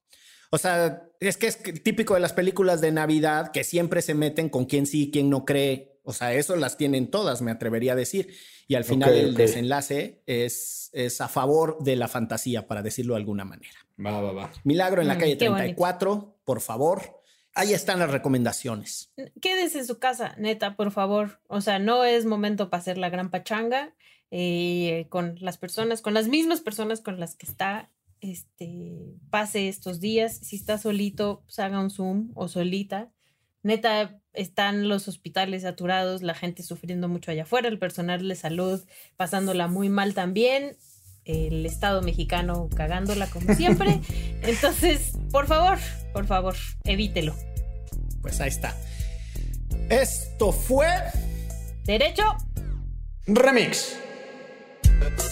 [0.49, 4.49] O sea, es que es típico de las películas de Navidad que siempre se meten
[4.49, 5.92] con quién sí y quién no cree.
[6.03, 8.33] O sea, eso las tienen todas, me atrevería a decir.
[8.67, 9.37] Y al final Ok, el ok.
[9.37, 13.75] desenlace es, es a favor de la fantasía, para decirlo de alguna manera.
[14.03, 14.51] Va, va, va.
[14.63, 15.63] Milagro en la Mm, calle qué bonito.
[15.63, 17.21] 34, por favor.
[17.55, 19.11] Ahí están las recomendaciones.
[19.39, 21.39] Quédese en su casa, neta, por favor.
[21.47, 23.93] O sea, no es momento para hacer la gran pachanga
[24.31, 27.91] eh, con las personas, con las mismas personas con las que está.
[28.21, 28.93] Este,
[29.29, 30.37] pase estos días.
[30.41, 33.11] Si está solito, pues haga un Zoom o solita.
[33.63, 38.83] Neta, están los hospitales saturados, la gente sufriendo mucho allá afuera, el personal de salud
[39.15, 40.75] pasándola muy mal también,
[41.25, 44.01] el Estado mexicano cagándola como siempre.
[44.41, 45.77] Entonces, por favor,
[46.11, 47.35] por favor, evítelo.
[48.21, 48.75] Pues ahí está.
[49.89, 50.87] Esto fue
[51.83, 52.23] Derecho
[53.27, 53.97] Remix.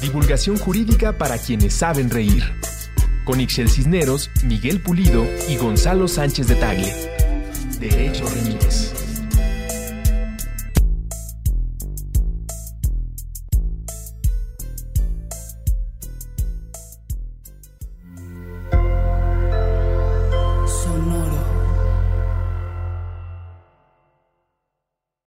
[0.02, 2.44] Divulgación jurídica para quienes saben reír.
[3.26, 7.11] Con Ixel Cisneros, Miguel Pulido y Gonzalo Sánchez de Tagle.
[7.82, 9.01] Derecho Remix.